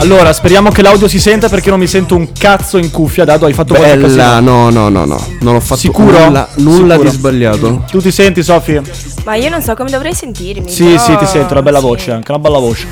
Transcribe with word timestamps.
Allora, 0.00 0.32
speriamo 0.32 0.70
che 0.70 0.80
l'audio 0.80 1.08
si 1.08 1.18
senta 1.18 1.48
perché 1.48 1.70
non 1.70 1.78
mi 1.80 1.88
sento 1.88 2.14
un 2.14 2.30
cazzo 2.32 2.78
in 2.78 2.90
cuffia. 2.90 3.24
Dado, 3.24 3.46
hai 3.46 3.52
fatto 3.52 3.74
qualche 3.74 3.96
Bella, 3.96 4.06
casino. 4.06 4.40
no, 4.40 4.70
no, 4.70 4.88
no, 4.88 5.04
no. 5.04 5.26
Non 5.40 5.56
ho 5.56 5.60
fatto 5.60 5.80
Sicuro? 5.80 6.24
nulla, 6.26 6.48
nulla 6.56 6.92
Sicuro. 6.94 7.10
di 7.10 7.16
sbagliato. 7.16 7.84
Tu 7.90 8.00
ti 8.00 8.10
senti, 8.12 8.42
Sofì? 8.44 8.80
Ma 9.24 9.34
io 9.34 9.50
non 9.50 9.60
so 9.60 9.74
come 9.74 9.90
dovrei 9.90 10.14
sentirmi. 10.14 10.70
Sì, 10.70 10.84
però- 10.84 10.98
sì, 10.98 11.16
ti 11.16 11.26
sento, 11.26 11.52
una 11.52 11.62
bella 11.62 11.80
sì. 11.80 11.84
voce, 11.84 12.10
anche 12.12 12.30
una 12.30 12.40
bella 12.40 12.58
voce. 12.58 12.86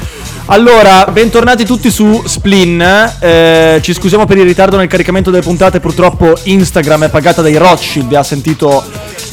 Allora, 0.47 1.07
bentornati 1.11 1.65
tutti 1.65 1.91
su 1.91 2.23
Splin. 2.25 2.81
Eh, 3.21 3.79
ci 3.83 3.95
scusiamo 3.95 4.27
per 4.27 4.39
il 4.39 4.45
ritardo 4.45 4.77
nel 4.77 4.89
caricamento 4.89 5.31
delle 5.31 5.43
puntate. 5.45 5.79
Purtroppo 5.81 6.37
Instagram 6.43 7.05
è 7.05 7.09
pagata 7.09 7.41
dai 7.41 7.57
Rothschild 7.57 8.13
ha 8.15 8.23
sentito 8.25 8.83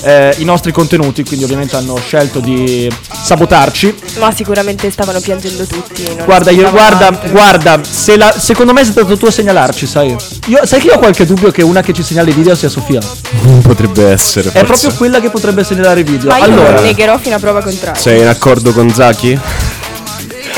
eh, 0.03 0.35
i 0.37 0.43
nostri 0.43 0.71
contenuti, 0.71 1.23
quindi 1.23 1.45
ovviamente 1.45 1.75
hanno 1.75 1.95
scelto 2.05 2.39
di 2.39 2.91
sabotarci. 3.23 3.95
Ma 4.19 4.31
sicuramente 4.33 4.89
stavano 4.91 5.19
piangendo 5.19 5.65
tutti. 5.65 6.03
non 6.15 6.25
Guarda, 6.25 6.51
io, 6.51 6.69
guarda, 6.69 7.07
altro. 7.07 7.29
guarda, 7.29 7.79
se 7.83 8.17
la- 8.17 8.33
secondo 8.37 8.73
me 8.73 8.83
sei 8.83 8.91
stato 8.91 9.17
tu 9.17 9.25
a 9.25 9.31
segnalarci, 9.31 9.87
sai. 9.87 10.15
Io, 10.47 10.65
sai 10.65 10.79
che 10.79 10.87
io 10.87 10.93
ho 10.95 10.97
qualche 10.99 11.25
dubbio 11.25 11.51
che 11.51 11.61
una 11.63 11.81
che 11.81 11.93
ci 11.93 12.03
segnala 12.03 12.29
i 12.29 12.33
video 12.33 12.55
sia 12.55 12.69
Sofia. 12.69 12.99
Potrebbe 13.63 14.09
essere. 14.09 14.51
È 14.51 14.63
proprio 14.63 14.93
quella 14.93 15.19
che 15.19 15.29
potrebbe 15.29 15.63
segnalare 15.63 16.01
i 16.01 16.03
video. 16.03 16.29
Ma 16.29 16.37
io 16.37 16.43
Allora, 16.43 16.81
negherò 16.81 17.17
fino 17.17 17.35
a 17.35 17.39
prova 17.39 17.61
contraria. 17.61 17.99
Sei 17.99 18.19
in 18.21 18.27
accordo 18.27 18.71
con 18.73 18.89
Zaki? 18.91 19.39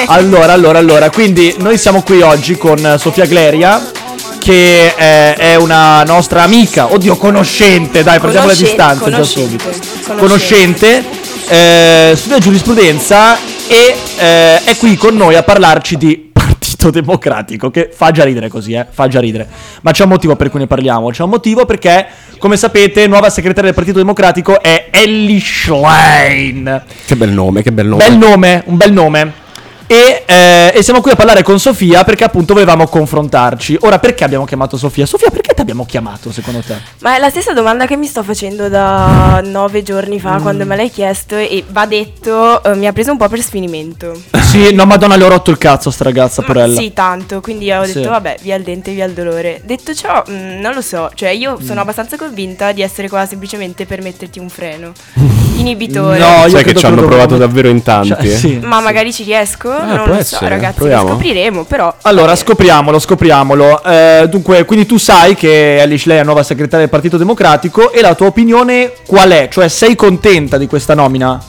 allora, 0.07 0.53
allora, 0.53 0.79
allora. 0.79 1.09
Quindi 1.09 1.55
noi 1.59 1.77
siamo 1.77 2.01
qui 2.01 2.21
oggi 2.21 2.57
con 2.57 2.95
Sofia 2.99 3.25
Gleria. 3.25 3.91
Che 4.45 4.93
eh, 4.95 5.33
è 5.33 5.55
una 5.55 6.03
nostra 6.03 6.43
amica, 6.43 6.93
oddio, 6.93 7.17
conoscente, 7.17 8.03
dai, 8.03 8.19
prendiamo 8.19 8.45
le 8.45 8.55
distanze 8.55 9.05
già 9.05 9.11
conoscente, 9.11 9.73
subito. 9.73 10.15
conoscente. 10.19 11.03
Conoscente, 11.47 12.11
eh, 12.11 12.13
studia 12.15 12.37
giurisprudenza 12.37 13.37
e 13.67 13.95
eh, 14.17 14.63
è 14.63 14.77
qui 14.77 14.97
con 14.97 15.15
noi 15.15 15.33
a 15.33 15.41
parlarci 15.41 15.97
di 15.97 16.29
Partito 16.31 16.91
Democratico, 16.91 17.71
che 17.71 17.89
fa 17.91 18.11
già 18.11 18.23
ridere 18.23 18.47
così, 18.47 18.73
eh, 18.73 18.85
fa 18.87 19.07
già 19.07 19.19
ridere. 19.19 19.47
Ma 19.81 19.89
c'è 19.89 20.03
un 20.03 20.09
motivo 20.09 20.35
per 20.35 20.51
cui 20.51 20.59
ne 20.59 20.67
parliamo, 20.67 21.09
c'è 21.09 21.23
un 21.23 21.31
motivo 21.31 21.65
perché, 21.65 22.05
come 22.37 22.55
sapete, 22.55 23.07
nuova 23.07 23.31
segretaria 23.31 23.71
del 23.71 23.73
Partito 23.73 23.97
Democratico 23.97 24.61
è 24.61 24.89
Ellie 24.91 25.39
Schlein. 25.39 26.83
Che 27.03 27.15
bel 27.15 27.31
nome, 27.31 27.63
che 27.63 27.71
bel 27.71 27.87
nome. 27.87 28.07
Bel 28.07 28.15
nome, 28.15 28.61
un 28.67 28.77
bel 28.77 28.93
nome. 28.93 29.43
E, 29.87 30.23
eh, 30.25 30.71
e 30.73 30.81
siamo 30.81 30.99
qui 30.99 31.11
a 31.11 31.15
parlare 31.15 31.43
con 31.43 31.59
Sofia 31.59 32.03
perché 32.03 32.23
appunto 32.23 32.53
volevamo 32.53 32.87
confrontarci. 32.87 33.77
Ora, 33.81 33.99
perché 33.99 34.23
abbiamo 34.23 34.43
chiamato 34.45 34.77
Sofia? 34.77 35.05
Sofia, 35.05 35.29
perché 35.29 35.53
ti 35.53 35.61
abbiamo 35.61 35.85
chiamato 35.85 36.31
secondo 36.31 36.61
te? 36.61 36.75
Ma 37.01 37.15
è 37.15 37.19
la 37.19 37.29
stessa 37.29 37.53
domanda 37.53 37.85
che 37.85 37.95
mi 37.95 38.07
sto 38.07 38.23
facendo 38.23 38.67
da 38.67 39.41
nove 39.45 39.83
giorni 39.83 40.19
fa 40.19 40.39
quando 40.41 40.65
me 40.65 40.75
l'hai 40.75 40.89
chiesto 40.89 41.35
e 41.35 41.63
va 41.69 41.85
detto, 41.85 42.63
eh, 42.63 42.73
mi 42.75 42.87
ha 42.87 42.93
preso 42.93 43.11
un 43.11 43.17
po' 43.17 43.27
per 43.29 43.41
sfinimento. 43.41 44.19
Sì, 44.41 44.73
no, 44.73 44.85
madonna, 44.85 45.15
le 45.17 45.23
ho 45.23 45.29
rotto 45.29 45.51
il 45.51 45.57
cazzo, 45.59 45.91
sta 45.91 46.03
ragazza, 46.03 46.41
Ma 46.41 46.47
porella. 46.47 46.79
Sì, 46.79 46.91
tanto, 46.93 47.39
quindi 47.41 47.71
ho 47.71 47.81
detto 47.85 48.01
Sì. 48.01 48.07
vabbè, 48.07 48.37
via 48.41 48.55
il 48.55 48.63
dente, 48.63 48.91
via 48.91 49.05
il 49.05 49.13
dolore. 49.13 49.61
Detto 49.63 49.93
ciò, 49.93 50.23
mh, 50.25 50.59
non 50.61 50.73
lo 50.73 50.81
so, 50.81 51.11
cioè 51.13 51.29
io 51.29 51.57
Mm. 51.61 51.63
sono 51.65 51.81
abbastanza 51.81 52.17
convinta 52.17 52.71
di 52.71 52.81
essere 52.81 53.07
qua 53.07 53.25
semplicemente 53.27 53.85
per 53.85 54.01
metterti 54.01 54.39
un 54.39 54.49
freno. 54.49 54.91
Inibitore. 55.65 56.17
No, 56.19 56.43
io 56.43 56.49
Sai 56.49 56.63
che 56.63 56.75
ci 56.75 56.85
hanno 56.85 57.03
provato 57.03 57.37
davvero 57.37 57.67
in 57.67 57.81
tanti. 57.81 58.09
Cioè, 58.09 58.21
eh. 58.21 58.35
sì. 58.35 58.59
Ma 58.61 58.79
magari 58.81 59.11
ci 59.11 59.23
riesco? 59.23 59.69
non 59.69 59.97
può 60.03 60.05
lo 60.05 60.13
so, 60.13 60.19
essere, 60.19 60.49
ragazzi, 60.49 60.75
proviamo. 60.77 61.03
lo 61.03 61.09
scopriremo, 61.09 61.63
però. 61.63 61.93
Allora, 62.03 62.27
vabbè. 62.27 62.37
scopriamolo, 62.37 62.99
scopriamolo. 62.99 63.83
Eh, 63.83 64.27
dunque, 64.29 64.65
quindi 64.65 64.85
tu 64.85 64.97
sai 64.97 65.35
che 65.35 65.79
Alice 65.81 66.07
Lei 66.07 66.19
è 66.19 66.23
nuova 66.23 66.43
segretaria 66.43 66.79
del 66.79 66.89
Partito 66.89 67.17
Democratico 67.17 67.91
e 67.91 68.01
la 68.01 68.13
tua 68.15 68.27
opinione 68.27 68.93
qual 69.05 69.29
è? 69.31 69.47
Cioè, 69.51 69.67
sei 69.67 69.95
contenta 69.95 70.57
di 70.57 70.67
questa 70.67 70.93
nomina? 70.93 71.41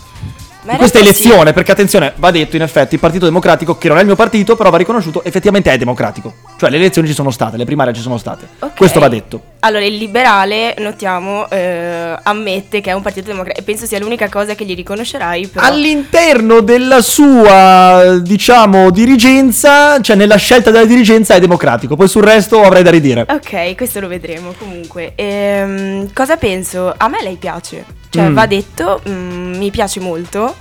In 0.72 0.78
questa 0.78 0.98
realtà 0.98 1.14
sì. 1.14 1.24
elezione, 1.24 1.52
perché 1.52 1.72
attenzione, 1.72 2.12
va 2.16 2.30
detto 2.30 2.56
in 2.56 2.62
effetti, 2.62 2.94
il 2.94 3.00
Partito 3.00 3.24
Democratico, 3.24 3.78
che 3.78 3.88
non 3.88 3.98
è 3.98 4.00
il 4.00 4.06
mio 4.06 4.16
partito, 4.16 4.56
però 4.56 4.70
va 4.70 4.76
riconosciuto, 4.76 5.22
effettivamente 5.24 5.72
è 5.72 5.78
democratico. 5.78 6.34
Cioè, 6.58 6.70
le 6.70 6.76
elezioni 6.76 7.08
ci 7.08 7.14
sono 7.14 7.30
state, 7.30 7.56
le 7.56 7.64
primarie 7.64 7.92
ci 7.92 8.00
sono 8.00 8.18
state. 8.18 8.46
Ok. 8.58 8.76
Questo 8.76 9.00
va 9.00 9.08
detto. 9.08 9.54
Allora, 9.60 9.84
il 9.84 9.96
liberale, 9.96 10.74
notiamo, 10.78 11.48
eh, 11.50 12.16
ammette 12.22 12.80
che 12.80 12.90
è 12.90 12.92
un 12.92 13.02
partito 13.02 13.26
democratico. 13.26 13.60
E 13.60 13.64
penso 13.64 13.86
sia 13.86 13.98
l'unica 13.98 14.28
cosa 14.28 14.54
che 14.54 14.64
gli 14.64 14.74
riconoscerai. 14.74 15.48
Però... 15.48 15.66
All'interno 15.66 16.60
della 16.60 17.00
sua, 17.00 18.18
diciamo, 18.22 18.90
dirigenza, 18.90 20.00
cioè 20.00 20.16
nella 20.16 20.36
scelta 20.36 20.70
della 20.70 20.84
dirigenza 20.84 21.34
è 21.34 21.40
democratico, 21.40 21.96
poi 21.96 22.08
sul 22.08 22.22
resto 22.22 22.62
avrei 22.62 22.82
da 22.82 22.90
ridire. 22.90 23.26
Ok, 23.28 23.74
questo 23.74 24.00
lo 24.00 24.08
vedremo 24.08 24.54
comunque. 24.58 25.12
Ehm, 25.14 26.12
cosa 26.12 26.36
penso? 26.36 26.94
A 26.96 27.08
me 27.08 27.22
lei 27.22 27.36
piace. 27.36 27.95
Cioè, 28.16 28.28
Mm. 28.30 28.34
va 28.34 28.46
detto, 28.46 29.02
mm, 29.08 29.56
mi 29.56 29.70
piace 29.70 30.00
molto. 30.00 30.54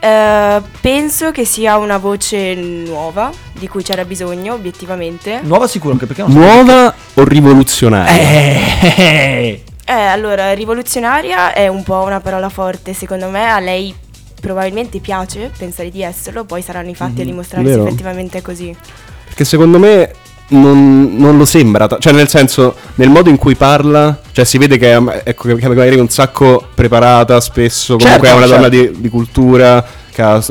Eh, 0.00 0.62
penso 0.80 1.32
che 1.32 1.44
sia 1.44 1.76
una 1.76 1.98
voce 1.98 2.54
nuova, 2.54 3.30
di 3.52 3.66
cui 3.66 3.82
c'era 3.82 4.04
bisogno, 4.04 4.54
obiettivamente. 4.54 5.40
Nuova 5.42 5.66
sicuro, 5.66 5.92
anche 5.94 6.06
perché 6.06 6.22
non 6.22 6.30
so. 6.30 6.38
Nuova 6.38 6.94
o 7.14 7.24
rivoluzionaria? 7.24 8.12
Eh, 8.12 9.62
Eh, 9.84 9.92
allora, 9.92 10.52
rivoluzionaria 10.52 11.54
è 11.54 11.66
un 11.66 11.82
po' 11.82 12.02
una 12.02 12.20
parola 12.20 12.48
forte, 12.50 12.92
secondo 12.92 13.28
me. 13.30 13.48
A 13.50 13.58
lei 13.58 13.94
probabilmente 14.38 14.98
piace 15.00 15.50
pensare 15.56 15.90
di 15.90 16.02
esserlo, 16.02 16.44
poi 16.44 16.60
saranno 16.62 16.90
i 16.90 16.94
fatti 16.94 17.22
a 17.22 17.24
dimostrare 17.24 17.64
se 17.66 17.80
effettivamente 17.80 18.38
è 18.38 18.42
così. 18.42 18.76
Perché 19.24 19.44
secondo 19.44 19.78
me 19.78 20.12
non, 20.48 21.16
non 21.16 21.36
lo 21.36 21.44
sembra. 21.44 21.86
Cioè, 21.98 22.12
nel 22.12 22.28
senso, 22.28 22.74
nel 22.96 23.10
modo 23.10 23.28
in 23.28 23.36
cui 23.36 23.54
parla, 23.54 24.20
cioè 24.32 24.44
si 24.44 24.58
vede 24.58 24.78
che 24.78 24.94
è, 24.94 25.22
ecco, 25.24 25.54
che 25.54 25.68
magari 25.68 25.96
è 25.96 26.00
un 26.00 26.08
sacco 26.08 26.68
preparata 26.74 27.40
spesso. 27.40 27.96
Comunque 27.96 28.28
Certo, 28.28 28.42
è 28.42 28.44
una 28.44 28.56
donna 28.56 28.70
certo. 28.70 28.92
di, 28.92 29.00
di 29.00 29.08
cultura. 29.08 29.84
Che 30.18 30.24
ha, 30.24 30.42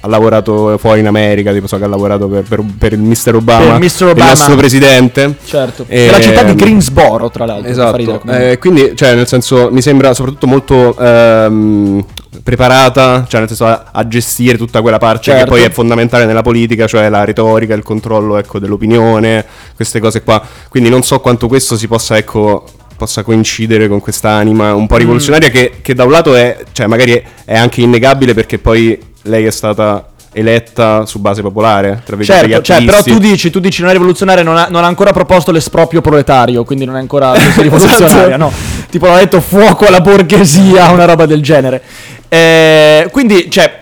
ha 0.00 0.08
lavorato 0.08 0.76
fuori 0.78 0.98
in 0.98 1.06
America, 1.06 1.52
tipo 1.52 1.68
so 1.68 1.78
che 1.78 1.84
ha 1.84 1.86
lavorato 1.86 2.26
per, 2.26 2.42
per- 2.42 2.64
per 2.76 2.92
il 2.94 2.98
Mr. 2.98 3.36
Obama, 3.36 3.78
Per 3.78 3.80
Mr. 3.80 4.02
Obama. 4.06 4.18
il 4.18 4.28
nostro 4.36 4.56
presidente. 4.56 5.36
certo. 5.44 5.84
Ehm, 5.86 6.06
Della 6.06 6.20
città 6.20 6.42
di 6.42 6.54
Greensboro, 6.56 7.30
tra 7.30 7.44
l'altro. 7.44 7.70
Esatto, 7.70 8.20
eh, 8.26 8.58
quindi 8.58 8.96
cioè, 8.96 9.14
nel 9.14 9.28
senso 9.28 9.68
mi 9.70 9.80
sembra 9.80 10.12
soprattutto 10.12 10.48
molto 10.48 10.96
ehm, 10.98 12.04
preparata, 12.42 13.24
cioè 13.28 13.38
nel 13.38 13.48
senso 13.48 13.64
a, 13.66 13.90
a 13.92 14.08
gestire 14.08 14.58
tutta 14.58 14.80
quella 14.80 14.98
parte 14.98 15.22
Certo. 15.30 15.44
che 15.44 15.50
poi 15.50 15.62
è 15.62 15.70
fondamentale 15.70 16.24
nella 16.24 16.42
politica, 16.42 16.88
cioè 16.88 17.08
la 17.08 17.22
retorica, 17.22 17.74
il 17.74 17.84
controllo 17.84 18.38
ecco, 18.38 18.58
dell'opinione, 18.58 19.46
queste 19.76 20.00
cose 20.00 20.24
qua. 20.24 20.42
Quindi 20.68 20.88
non 20.90 21.04
so 21.04 21.20
quanto 21.20 21.46
questo 21.46 21.76
si 21.76 21.86
possa 21.86 22.16
ecco 22.16 22.64
possa 22.96 23.22
coincidere 23.22 23.86
con 23.88 24.00
quest'anima 24.00 24.74
un 24.74 24.86
po' 24.86 24.96
rivoluzionaria 24.96 25.48
che, 25.48 25.78
che 25.82 25.94
da 25.94 26.04
un 26.04 26.10
lato 26.10 26.34
è, 26.36 26.58
cioè 26.72 26.86
magari 26.86 27.20
è 27.44 27.56
anche 27.56 27.80
innegabile 27.80 28.32
perché 28.34 28.58
poi 28.58 28.96
lei 29.22 29.44
è 29.44 29.50
stata 29.50 30.06
eletta 30.32 31.04
su 31.04 31.18
base 31.18 31.42
popolare, 31.42 32.02
tra 32.04 32.20
Certo, 32.22 32.62
cioè, 32.62 32.84
però 32.84 33.02
tu 33.02 33.18
dici, 33.18 33.50
tu 33.50 33.60
dici 33.60 33.82
non 33.82 33.90
è 33.90 33.92
rivoluzionaria, 33.92 34.42
non 34.42 34.56
ha, 34.56 34.66
non 34.70 34.82
ha 34.82 34.86
ancora 34.86 35.12
proposto 35.12 35.52
l'esproprio 35.52 36.00
proletario, 36.00 36.64
quindi 36.64 36.84
non 36.84 36.96
è 36.96 36.98
ancora 36.98 37.34
rivoluzionaria, 37.56 38.36
no? 38.36 38.50
Tipo 38.88 39.06
l'ha 39.06 39.18
detto 39.18 39.40
fuoco 39.40 39.86
alla 39.86 40.00
borghesia, 40.00 40.90
una 40.90 41.04
roba 41.04 41.26
del 41.26 41.42
genere. 41.42 41.82
Eh, 42.28 43.08
quindi, 43.12 43.50
cioè, 43.50 43.78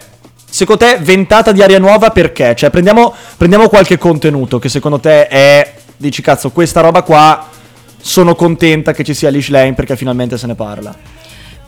secondo 0.48 0.84
te 0.84 0.98
ventata 1.00 1.52
di 1.52 1.62
aria 1.62 1.78
nuova 1.78 2.10
perché? 2.10 2.54
Cioè, 2.56 2.70
prendiamo, 2.70 3.14
prendiamo 3.36 3.68
qualche 3.68 3.96
contenuto 3.96 4.58
che 4.58 4.68
secondo 4.68 4.98
te 4.98 5.28
è, 5.28 5.74
dici 5.96 6.20
cazzo, 6.20 6.50
questa 6.50 6.80
roba 6.80 7.02
qua 7.02 7.46
sono 8.02 8.34
contenta 8.34 8.92
che 8.92 9.04
ci 9.04 9.14
sia 9.14 9.28
Lish 9.28 9.50
Lane 9.50 9.74
perché 9.74 9.94
finalmente 9.94 10.36
se 10.36 10.46
ne 10.46 10.54
parla. 10.56 10.94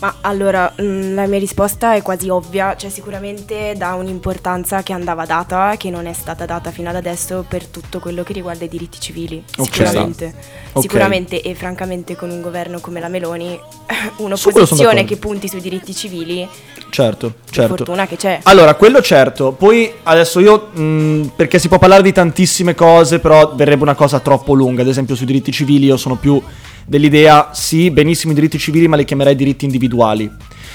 Ma 0.03 0.17
allora, 0.23 0.75
mm, 0.83 1.15
la 1.15 1.27
mia 1.29 1.39
risposta 1.39 1.95
è 1.95 2.03
quasi 2.03 2.29
ovvia, 2.29 2.75
cioè 2.75 2.91
sicuramente 2.91 3.75
dà 3.77 3.95
un'importanza 3.95 4.83
che 4.83 4.93
andava 4.93 5.27
data, 5.27 5.77
che 5.77 5.91
non 5.91 6.07
è 6.07 6.13
stata 6.13 6.45
data 6.45 6.73
fino 6.73 6.89
ad 6.89 6.97
adesso 6.97 7.45
per 7.47 7.67
tutto 7.67 8.01
quello 8.01 8.25
che 8.25 8.33
riguarda 8.33 8.65
i 8.65 8.69
diritti 8.69 8.99
civili, 8.99 9.41
Ok. 9.59 9.73
sicuramente. 9.73 10.35
Ok. 10.73 10.83
Sicuramente 10.83 11.41
e 11.41 11.55
francamente 11.55 12.17
con 12.17 12.31
un 12.31 12.41
governo 12.41 12.81
come 12.81 12.99
la 12.99 13.07
Meloni, 13.07 13.57
un'opposizione 14.19 15.05
che 15.05 15.19
punti 15.19 15.47
sui 15.47 15.61
diritti 15.61 15.95
civili, 15.95 16.49
Certo, 16.91 17.29
per 17.45 17.55
certo. 17.55 17.77
fortuna 17.77 18.07
che 18.09 18.17
c'è. 18.17 18.41
Allora, 18.43 18.75
quello 18.75 19.01
certo. 19.01 19.53
Poi 19.53 19.91
adesso 20.03 20.41
io, 20.41 20.67
mh, 20.73 21.31
perché 21.37 21.61
si 21.61 21.69
può 21.69 21.79
parlare 21.79 22.03
di 22.03 22.13
tantissime 22.13 22.75
cose, 22.75 23.21
però 23.21 23.55
verrebbe 23.55 23.85
una 23.85 23.95
cosa 23.95 24.19
troppo 24.19 24.53
lunga. 24.53 24.83
Ad 24.83 24.89
esempio, 24.89 25.15
sui 25.15 25.27
diritti 25.27 25.53
civili 25.53 25.87
io 25.87 25.97
sono 25.97 26.17
più 26.17 26.43
dell'idea, 26.87 27.51
sì, 27.53 27.91
benissimo 27.91 28.33
i 28.33 28.35
diritti 28.35 28.59
civili, 28.59 28.89
ma 28.89 28.97
li 28.97 29.05
chiamerei 29.05 29.35
diritti 29.35 29.65
individuali. 29.65 30.31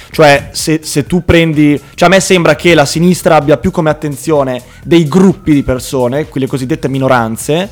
Cioè, 0.09 0.50
se, 0.54 0.80
se 0.83 1.06
tu 1.06 1.24
prendi... 1.24 1.80
Cioè, 1.94 2.07
a 2.07 2.12
me 2.12 2.19
sembra 2.19 2.56
che 2.56 2.74
la 2.74 2.86
sinistra 2.86 3.36
abbia 3.36 3.57
più 3.57 3.71
come 3.71 3.89
attenzione 3.89 4.62
dei 4.83 5.07
gruppi 5.07 5.54
di 5.54 5.63
persone, 5.63 6.27
quelle 6.27 6.48
cosiddette 6.48 6.88
minoranze, 6.88 7.69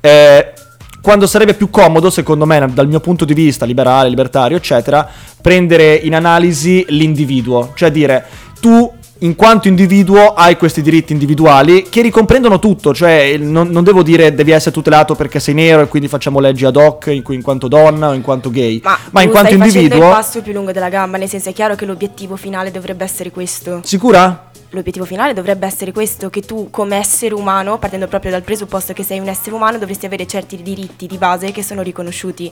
eh, 0.00 0.52
quando 1.00 1.26
sarebbe 1.26 1.54
più 1.54 1.68
comodo, 1.68 2.10
secondo 2.10 2.46
me, 2.46 2.64
dal 2.72 2.86
mio 2.86 3.00
punto 3.00 3.24
di 3.24 3.34
vista 3.34 3.64
liberale, 3.66 4.08
libertario, 4.08 4.56
eccetera, 4.56 5.08
prendere 5.40 5.94
in 5.94 6.14
analisi 6.14 6.84
l'individuo, 6.90 7.72
cioè 7.74 7.90
dire 7.90 8.24
tu 8.60 8.90
in 9.22 9.36
quanto 9.36 9.68
individuo 9.68 10.34
hai 10.34 10.56
questi 10.56 10.82
diritti 10.82 11.12
individuali 11.12 11.84
che 11.88 12.02
ricomprendono 12.02 12.58
tutto, 12.58 12.92
cioè 12.92 13.36
non, 13.38 13.68
non 13.68 13.84
devo 13.84 14.02
dire 14.02 14.34
devi 14.34 14.50
essere 14.50 14.72
tutelato 14.72 15.14
perché 15.14 15.40
sei 15.40 15.54
nero 15.54 15.82
e 15.82 15.88
quindi 15.88 16.08
facciamo 16.08 16.40
leggi 16.40 16.64
ad 16.64 16.76
hoc 16.76 17.06
in, 17.06 17.22
cui- 17.22 17.36
in 17.36 17.42
quanto 17.42 17.68
donna 17.68 18.08
o 18.08 18.12
in 18.14 18.22
quanto 18.22 18.50
gay, 18.50 18.80
Ma, 18.82 18.98
ma 19.10 19.22
in 19.22 19.30
quanto 19.30 19.48
stai 19.50 19.58
facendo 19.58 19.78
individuo... 19.78 20.08
il 20.08 20.14
passo 20.14 20.42
più 20.42 20.52
lungo 20.52 20.72
della 20.72 20.88
gamba, 20.88 21.18
nel 21.18 21.28
senso 21.28 21.50
è 21.50 21.52
chiaro 21.52 21.74
che 21.76 21.86
l'obiettivo 21.86 22.36
finale 22.36 22.70
dovrebbe 22.70 23.04
essere 23.04 23.30
questo. 23.30 23.80
Sicura? 23.84 24.50
l'obiettivo 24.74 25.04
finale 25.04 25.34
dovrebbe 25.34 25.66
essere 25.66 25.92
questo, 25.92 26.30
che 26.30 26.40
tu 26.40 26.68
come 26.70 26.96
essere 26.96 27.34
umano, 27.34 27.76
partendo 27.78 28.08
proprio 28.08 28.30
dal 28.30 28.40
presupposto 28.40 28.94
che 28.94 29.02
sei 29.02 29.18
un 29.18 29.28
essere 29.28 29.54
umano, 29.54 29.76
dovresti 29.76 30.06
avere 30.06 30.26
certi 30.26 30.62
diritti 30.62 31.06
di 31.06 31.18
base 31.18 31.52
che 31.52 31.62
sono 31.62 31.82
riconosciuti. 31.82 32.50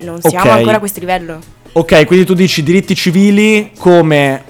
Non 0.00 0.20
siamo 0.20 0.50
Ok. 0.50 0.56
ancora 0.58 0.76
a 0.76 0.78
questo 0.78 1.00
livello. 1.00 1.38
Ok, 1.72 2.04
quindi 2.04 2.26
tu 2.26 2.34
dici 2.34 2.62
diritti 2.62 2.94
civili 2.94 3.70
come 3.78 4.42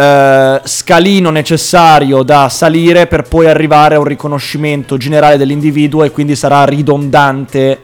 eh, 0.00 0.60
scalino 0.64 1.30
necessario 1.30 2.22
da 2.22 2.48
salire 2.48 3.06
per 3.06 3.22
poi 3.24 3.46
arrivare 3.46 3.96
a 3.96 3.98
un 3.98 4.04
riconoscimento 4.04 4.96
generale 4.96 5.36
dell'individuo 5.36 6.04
e 6.04 6.10
quindi 6.10 6.34
sarà 6.36 6.64
ridondante 6.64 7.82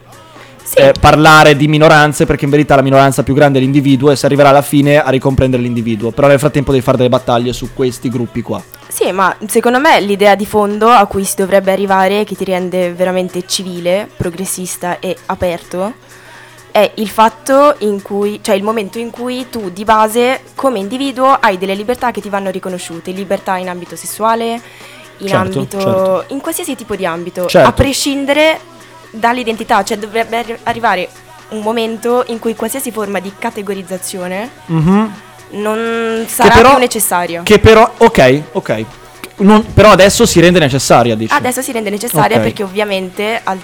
Sì. 0.63 0.79
eh, 0.79 0.93
parlare 0.99 1.55
di 1.55 1.67
minoranze 1.69 2.25
perché 2.25 2.43
in 2.43 2.51
verità 2.51 2.75
la 2.75 2.81
minoranza 2.81 3.23
più 3.23 3.33
grande 3.33 3.59
è 3.59 3.61
l'individuo 3.61 4.11
e 4.11 4.17
si 4.17 4.25
arriverà 4.25 4.49
alla 4.49 4.61
fine 4.61 5.01
a 5.01 5.09
ricomprendere 5.09 5.61
l'individuo. 5.63 6.11
Però 6.11 6.27
nel 6.27 6.39
frattempo 6.39 6.71
devi 6.71 6.83
fare 6.83 6.97
delle 6.97 7.07
battaglie 7.09 7.53
su 7.53 7.69
questi 7.73 8.09
gruppi 8.09 8.41
qua. 8.41 8.61
Sì, 8.89 9.11
ma 9.11 9.33
secondo 9.47 9.79
me 9.79 10.01
l'idea 10.01 10.35
di 10.35 10.45
fondo 10.45 10.89
a 10.89 11.05
cui 11.05 11.23
si 11.23 11.35
dovrebbe 11.37 11.71
arrivare, 11.71 12.25
che 12.25 12.35
ti 12.35 12.43
rende 12.43 12.91
veramente 12.93 13.45
civile, 13.47 14.09
progressista 14.17 14.99
e 14.99 15.15
aperto, 15.27 15.93
è 16.77 16.91
il 16.95 17.09
fatto 17.09 17.73
in 17.79 18.03
cui, 18.03 18.39
cioè 18.43 18.53
il 18.53 18.61
momento 18.61 18.99
in 18.99 19.09
cui 19.09 19.47
tu 19.49 19.71
di 19.71 19.83
base 19.83 20.41
come 20.53 20.77
individuo 20.77 21.35
hai 21.39 21.57
delle 21.57 21.73
libertà 21.73 22.11
che 22.11 22.21
ti 22.21 22.29
vanno 22.29 22.51
riconosciute, 22.51 23.09
libertà 23.11 23.57
in 23.57 23.67
ambito 23.67 23.95
sessuale, 23.95 24.61
in 25.17 25.27
Certo, 25.27 25.35
ambito, 25.59 25.79
certo. 25.79 26.23
in 26.27 26.39
qualsiasi 26.39 26.75
tipo 26.75 26.95
di 26.95 27.03
ambito, 27.03 27.47
Certo. 27.47 27.67
a 27.67 27.71
prescindere 27.71 28.59
dall'identità, 29.09 29.83
cioè 29.83 29.97
dovrebbe 29.97 30.37
arri- 30.37 30.57
arrivare 30.63 31.09
un 31.49 31.61
momento 31.61 32.23
in 32.27 32.37
cui 32.37 32.53
qualsiasi 32.55 32.91
forma 32.91 33.19
di 33.19 33.31
categorizzazione 33.39 34.47
Mhm. 34.67 35.13
non 35.51 36.25
sarà 36.27 36.53
però- 36.53 36.69
più 36.71 36.77
necessario. 36.79 37.41
Che 37.43 37.57
però, 37.57 37.91
ok, 37.97 38.41
ok. 38.51 38.85
Non- 39.37 39.65
però 39.73 39.89
adesso 39.91 40.25
si 40.27 40.39
rende 40.39 40.59
necessaria, 40.59 41.15
dici. 41.15 41.33
Adesso 41.33 41.61
si 41.63 41.71
rende 41.71 41.89
necessaria 41.89 42.37
Ok. 42.37 42.43
perché 42.43 42.61
ovviamente 42.63 43.39
al- 43.43 43.59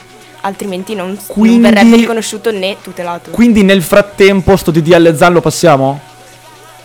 altrimenti 0.45 0.93
non, 0.95 1.07
non 1.07 1.17
Quindi- 1.27 1.61
verrebbe 1.61 1.95
riconosciuto 1.95 2.51
né 2.51 2.77
tutelato. 2.81 3.31
Quindi 3.31 3.63
nel 3.63 3.81
frattempo 3.81 4.55
sto 4.55 4.71
DDL 4.71 5.15
Zan 5.15 5.33
lo 5.33 5.41
passiamo? 5.41 5.99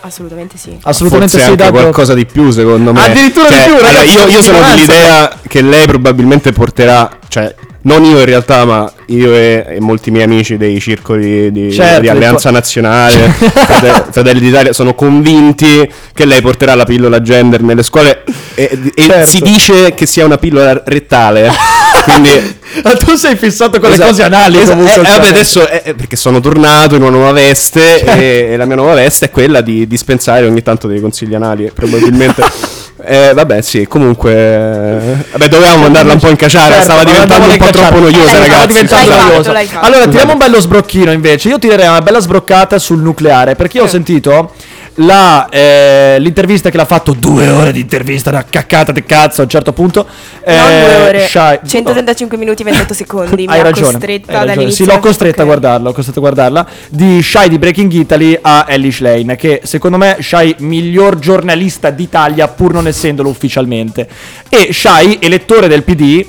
Assolutamente 0.00 0.56
sì. 0.56 0.78
Assolutamente 0.82 1.32
Forse 1.38 1.44
sì, 1.46 1.50
anche 1.52 1.64
Dato. 1.64 1.81
qualcosa 1.81 2.14
di 2.14 2.25
più, 2.25 2.50
secondo 2.50 2.93
me. 2.93 3.05
Addirittura 3.05 3.49
di 3.49 3.55
Cioè, 3.55 3.64
più, 3.64 3.72
allora, 3.75 3.87
ragazzi, 3.88 4.16
io, 4.16 4.26
io 4.28 4.43
sono 4.43 4.60
dell'idea 4.60 5.38
che 5.46 5.60
lei 5.60 5.87
probabilmente 5.87 6.52
porterà, 6.52 7.10
cioè, 7.26 7.52
non 7.82 8.05
io 8.05 8.19
in 8.20 8.25
realtà, 8.25 8.64
ma 8.64 8.90
io 9.06 9.34
e, 9.34 9.64
e 9.70 9.81
molti 9.81 10.12
miei 10.12 10.22
amici 10.25 10.56
dei 10.56 10.78
circoli 10.81 11.50
di, 11.50 11.72
Certo, 11.72 12.00
di 12.00 12.08
Alleanza. 12.08 12.50
Nazionale, 12.52 13.26
Frate- 13.28 14.05
Fratelli 14.12 14.38
d'Italia, 14.40 14.72
sono 14.72 14.94
convinti 14.94 15.90
che 16.14 16.25
lei 16.25 16.40
porterà 16.43 16.76
la 16.76 16.84
pillola 16.84 17.20
gender 17.20 17.62
nelle 17.62 17.82
scuole 17.82 18.22
e, 18.55 18.78
e 18.94 19.02
Certo. 19.02 19.26
si 19.26 19.40
dice 19.40 19.94
che 19.94 20.06
sia 20.06 20.25
una 20.25 20.38
pillola 20.38 20.81
rettale. 20.87 21.50
quindi 22.08 22.56
Ma 22.82 22.93
tu 22.96 23.14
sei 23.16 23.37
fissato 23.37 23.78
con 23.81 23.88
le 23.88 23.94
Esatto. 23.94 24.10
cose 24.10 24.22
anali 24.25 24.60
Esatto. 24.60 24.81
Eh, 24.84 24.93
eh, 24.93 24.96
vabbè, 24.96 25.08
cioè. 25.20 25.28
adesso 25.28 25.69
è, 25.69 25.82
è 25.82 25.94
perché 25.94 26.16
sono 26.16 26.40
tornato 26.40 26.94
in 26.96 27.02
una 27.02 27.10
nuova 27.10 27.32
veste 27.32 28.02
e, 28.02 28.49
e 28.52 28.56
la 28.56 28.64
mia 28.64 28.76
nuova 28.76 28.94
veste 28.94 29.26
è 29.26 29.31
quella 29.31 29.60
di 29.60 29.87
dispensare 29.87 30.46
ogni 30.46 30.62
tanto 30.62 30.87
dei 30.88 31.00
consigli 31.00 31.34
anali, 31.34 31.70
probabilmente. 31.75 32.43
Eh, 33.00 33.31
vabbè, 33.32 33.62
sì, 33.62 33.87
comunque. 33.87 34.32
eh, 34.34 35.16
Vabbè, 35.31 35.46
dovevamo 35.49 35.87
andarla 35.87 36.14
un 36.14 36.19
po' 36.19 36.31
in 36.31 36.37
cacciare. 36.37 36.70
Certo, 36.75 36.82
stava 36.82 37.05
diventando 37.05 37.46
un 37.49 37.56
po' 37.56 37.64
a 37.64 37.70
troppo 37.70 37.99
noiosa, 38.00 38.19
Eh, 38.19 38.26
Stava 38.26 38.38
ragazzi. 38.40 38.66
diventando 38.66 39.08
L'hai 39.08 39.19
fatto, 39.20 39.52
noiosa. 39.52 39.81
Allora, 39.81 40.08
tiriamo 40.08 40.32
un 40.32 40.38
bello 40.38 40.60
sbrocchino 40.60 41.12
invece. 41.12 41.49
Io 41.49 41.58
tirerei 41.60 41.87
una 41.87 42.02
bella 42.02 42.19
sbroccata 42.19 42.76
sul 42.81 42.99
nucleare. 43.00 43.55
Perché 43.55 43.76
io 43.78 43.84
ho 43.84 43.88
sentito 43.88 44.52
la, 45.00 45.48
eh, 45.48 46.16
l'intervista 46.18 46.70
che 46.70 46.76
l'ha 46.76 46.84
fatto. 46.84 47.12
Due 47.12 47.48
ore 47.48 47.72
di 47.72 47.80
intervista, 47.80 48.30
una 48.30 48.44
caccata 48.48 48.92
di 48.92 49.04
cazzo 49.04 49.40
a 49.40 49.44
un 49.44 49.50
certo 49.50 49.72
punto. 49.72 50.06
non 50.44 50.56
due 50.56 50.96
Eh, 50.96 51.08
ore, 51.08 51.26
Shai- 51.26 51.60
135 51.66 52.36
minuti 52.36 52.62
e 52.62 52.64
28 52.66 52.94
secondi. 52.94 53.46
mi 53.46 53.52
Hai 53.52 53.60
ha 53.60 53.62
ragione, 53.62 53.90
costretta 53.92 54.40
hai 54.40 54.46
ragione. 54.46 54.70
Sì, 54.70 54.84
l'ho 54.84 54.98
costretta 54.98 55.42
a 55.42 55.44
Ok. 55.44 55.46
guardarla, 55.50 55.88
l'ho 55.88 55.92
costretta 55.94 56.18
a 56.18 56.22
guardarla. 56.22 56.66
Di 56.88 57.22
Shai 57.22 57.48
di 57.48 57.58
Breaking 57.58 57.92
Italy 57.92 58.38
a 58.40 58.66
Elish 58.68 59.00
Lane, 59.00 59.36
che 59.36 59.60
secondo 59.64 59.96
me 59.98 60.16
Shai 60.20 60.54
miglior 60.58 61.18
giornalista 61.18 61.90
d'Italia 61.90 62.48
pur 62.48 62.72
non 62.72 62.86
essendolo 62.86 63.28
ufficialmente. 63.28 64.08
E 64.48 64.72
Shai, 64.72 65.18
elettore 65.20 65.68
del 65.68 65.82
PD, 65.82 66.26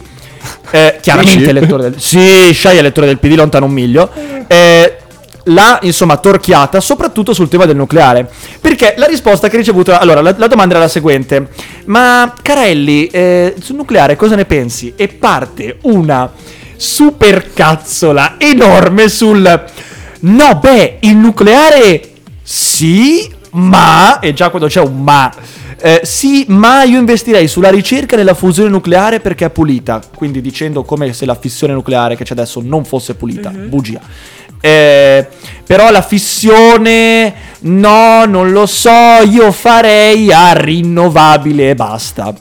eh, 0.72 0.98
chiaramente 1.02 1.50
elettore 1.50 1.84
del 1.84 2.00
Sì, 2.00 2.54
Shai 2.54 2.76
è 2.76 2.80
elettore 2.80 3.08
del 3.08 3.18
PD, 3.20 3.34
lontano 3.36 3.66
un 3.66 3.72
miglio. 3.72 4.10
Eh, 4.52 4.99
l'ha 5.50 5.80
insomma 5.84 6.18
torchiata 6.18 6.80
soprattutto 6.80 7.34
sul 7.34 7.50
tema 7.50 7.66
del 7.66 7.76
nucleare 7.76 8.30
perché 8.60 8.96
la 8.98 9.06
risposta 9.06 9.48
che 9.50 9.58
ricevuto 9.58 9.98
allora 9.98 10.22
la, 10.22 10.34
la 10.38 10.48
domanda 10.48 10.76
era 10.76 10.84
la 10.84 10.90
seguente 10.90 11.50
ma 11.86 12.34
Carelli 12.42 13.08
eh, 13.08 13.56
sul 13.60 13.76
nucleare 13.76 14.16
cosa 14.16 14.36
ne 14.36 14.46
pensi 14.46 14.94
e 14.96 15.08
parte 15.08 15.78
una 15.84 16.32
super 16.76 17.54
cazzola 17.54 18.36
enorme 18.38 19.10
sul 19.10 19.66
no 20.22 20.60
beh 20.62 20.98
il 21.02 21.16
nucleare 21.16 22.02
sì 22.42 23.30
ma 23.52 24.20
e 24.20 24.34
già 24.34 24.50
quando 24.50 24.68
c'è 24.68 24.82
un 24.82 25.04
ma 25.04 25.32
eh, 25.82 26.02
sì, 26.04 26.44
ma 26.50 26.84
io 26.84 27.00
investirei 27.00 27.48
sulla 27.48 27.70
ricerca 27.70 28.18
della 28.18 28.34
fusione 28.34 28.70
nucleare 28.70 29.22
perché 29.22 29.46
è 29.46 29.50
pulita. 29.50 30.02
Quindi 30.14 30.42
dicendo 30.42 30.84
come 30.84 31.14
se 31.14 31.26
la 31.26 31.36
fissione 31.36 31.74
nucleare 31.74 32.16
che 32.16 32.26
c'è 32.26 32.34
adesso 32.34 32.62
non 32.62 32.84
fosse 32.84 33.16
pulita. 33.16 33.50
Bugia. 33.50 34.02
Eh, 34.62 35.28
però 35.66 35.90
la 35.92 36.02
fissione, 36.02 37.34
no, 37.62 38.26
non 38.26 38.52
lo 38.52 38.66
so. 38.66 38.90
Io 39.30 39.52
farei 39.52 40.32
a 40.32 40.54
rinnovabile 40.54 41.70
e 41.70 41.76
basta. 41.76 42.34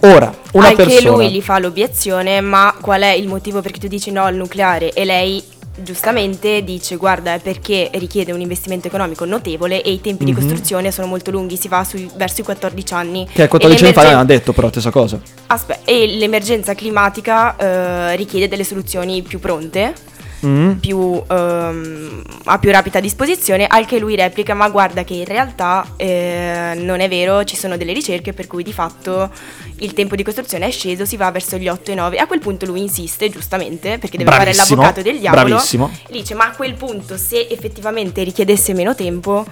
Ora, 0.00 0.34
una 0.52 0.68
Anche 0.68 0.84
persona. 0.84 1.10
lui 1.10 1.30
gli 1.30 1.40
fa 1.40 1.58
l'obiezione, 1.58 2.40
ma 2.40 2.74
qual 2.80 3.02
è 3.02 3.12
il 3.12 3.28
motivo 3.28 3.60
perché 3.60 3.78
tu 3.78 3.86
dici 3.86 4.10
no 4.10 4.24
al 4.24 4.34
nucleare? 4.34 4.92
E 4.92 5.04
lei 5.04 5.42
giustamente 5.74 6.62
dice 6.64 6.96
guarda 6.96 7.32
è 7.34 7.38
perché 7.38 7.88
richiede 7.94 8.30
un 8.32 8.40
investimento 8.42 8.88
economico 8.88 9.24
notevole 9.24 9.80
e 9.82 9.90
i 9.92 10.00
tempi 10.02 10.24
di 10.26 10.32
costruzione 10.34 10.90
sono 10.90 11.06
molto 11.06 11.30
lunghi, 11.30 11.56
si 11.56 11.68
va 11.68 11.82
sui- 11.84 12.10
verso 12.16 12.40
i 12.42 12.44
14 12.44 12.92
anni. 12.94 13.20
Mhm. 13.20 13.32
Che 13.32 13.42
E 13.44 13.48
14 13.48 13.84
anni 13.84 13.92
fa 13.94 14.02
l'hanno 14.02 14.24
detto, 14.24 14.52
però, 14.52 14.68
stessa 14.68 14.90
cosa. 14.90 15.20
Aspe- 15.46 15.78
e 15.84 16.06
l'emergenza 16.08 16.74
climatica 16.74 17.56
eh, 17.56 18.16
richiede 18.16 18.48
delle 18.48 18.64
soluzioni 18.64 19.22
più 19.22 19.38
pronte, 19.38 19.94
Mm. 20.44 20.72
più, 20.72 21.22
ehm, 21.28 22.22
a 22.44 22.58
più 22.58 22.70
rapida 22.72 22.98
disposizione, 22.98 23.66
al 23.66 23.86
che 23.86 23.98
lui 24.00 24.16
replica 24.16 24.54
ma 24.54 24.68
guarda 24.68 25.04
che 25.04 25.14
in 25.14 25.24
realtà 25.24 25.86
eh, 25.96 26.72
non 26.76 27.00
è 27.00 27.08
vero, 27.08 27.44
ci 27.44 27.56
sono 27.56 27.76
delle 27.76 27.92
ricerche 27.92 28.32
per 28.32 28.46
cui 28.48 28.62
di 28.64 28.72
fatto 28.72 29.30
il 29.76 29.92
tempo 29.92 30.16
di 30.16 30.22
costruzione 30.24 30.66
è 30.66 30.70
sceso, 30.70 31.04
si 31.04 31.16
va 31.16 31.30
verso 31.30 31.56
gli 31.56 31.68
8 31.68 31.92
e 31.92 31.94
9. 31.94 32.16
A 32.18 32.26
quel 32.26 32.40
punto 32.40 32.66
lui 32.66 32.80
insiste 32.80 33.28
giustamente 33.30 33.98
perché 33.98 34.16
deve 34.18 34.30
fare 34.30 34.50
Bravissimo, 34.50 34.80
l'avvocato 34.80 35.02
del 35.02 35.18
diavolo. 35.20 35.44
bravissimo. 35.44 35.90
Dice 36.10 36.34
ma 36.34 36.46
a 36.46 36.50
quel 36.56 36.74
punto 36.74 37.16
se 37.16 37.46
effettivamente 37.48 38.22
richiedesse 38.22 38.74
meno 38.74 38.94
tempo... 38.94 39.44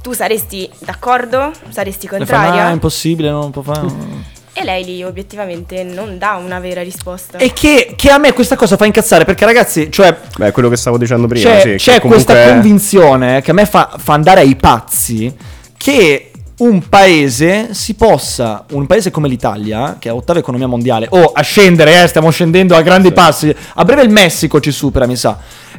Tu 0.00 0.12
saresti 0.12 0.70
d'accordo? 0.78 1.50
Saresti 1.70 2.06
contraria? 2.06 2.62
"Ma 2.62 2.68
è 2.70 2.72
impossibile, 2.72 3.30
non 3.30 3.50
può 3.50 3.62
fare. 3.62 3.88
E 4.60 4.64
lei 4.64 4.84
lì 4.84 5.04
obiettivamente 5.04 5.84
non 5.84 6.18
dà 6.18 6.34
una 6.34 6.58
vera 6.58 6.82
risposta. 6.82 7.38
E 7.38 7.52
che, 7.52 7.92
che 7.94 8.10
a 8.10 8.18
me 8.18 8.32
questa 8.32 8.56
cosa 8.56 8.76
fa 8.76 8.86
incazzare 8.86 9.24
perché, 9.24 9.44
ragazzi, 9.44 9.88
cioè, 9.88 10.16
Beh, 10.36 10.50
quello 10.50 10.68
che 10.68 10.74
stavo 10.74 10.98
dicendo 10.98 11.28
prima. 11.28 11.48
c'è, 11.48 11.60
sì, 11.60 11.68
che 11.68 11.76
c'è 11.76 12.00
comunque- 12.00 12.24
questa 12.24 12.52
convinzione 12.52 13.40
che 13.40 13.52
a 13.52 13.54
me 13.54 13.66
fa, 13.66 13.94
fa 13.96 14.14
andare 14.14 14.40
ai 14.40 14.56
pazzi 14.56 15.32
che 15.76 16.32
un 16.56 16.88
paese 16.88 17.72
si 17.72 17.94
possa, 17.94 18.64
un 18.72 18.86
paese 18.86 19.12
come 19.12 19.28
l'Italia, 19.28 19.94
che 19.96 20.08
è 20.08 20.12
ottava 20.12 20.40
economia 20.40 20.66
mondiale, 20.66 21.06
o 21.08 21.30
a 21.32 21.42
scendere, 21.42 22.02
eh, 22.02 22.08
stiamo 22.08 22.30
scendendo 22.30 22.74
a 22.74 22.82
grandi 22.82 23.12
passi, 23.12 23.54
a 23.74 23.84
breve 23.84 24.02
il 24.02 24.10
Messico 24.10 24.58
ci 24.58 24.72
supera, 24.72 25.06
mi 25.06 25.14
sa. 25.14 25.38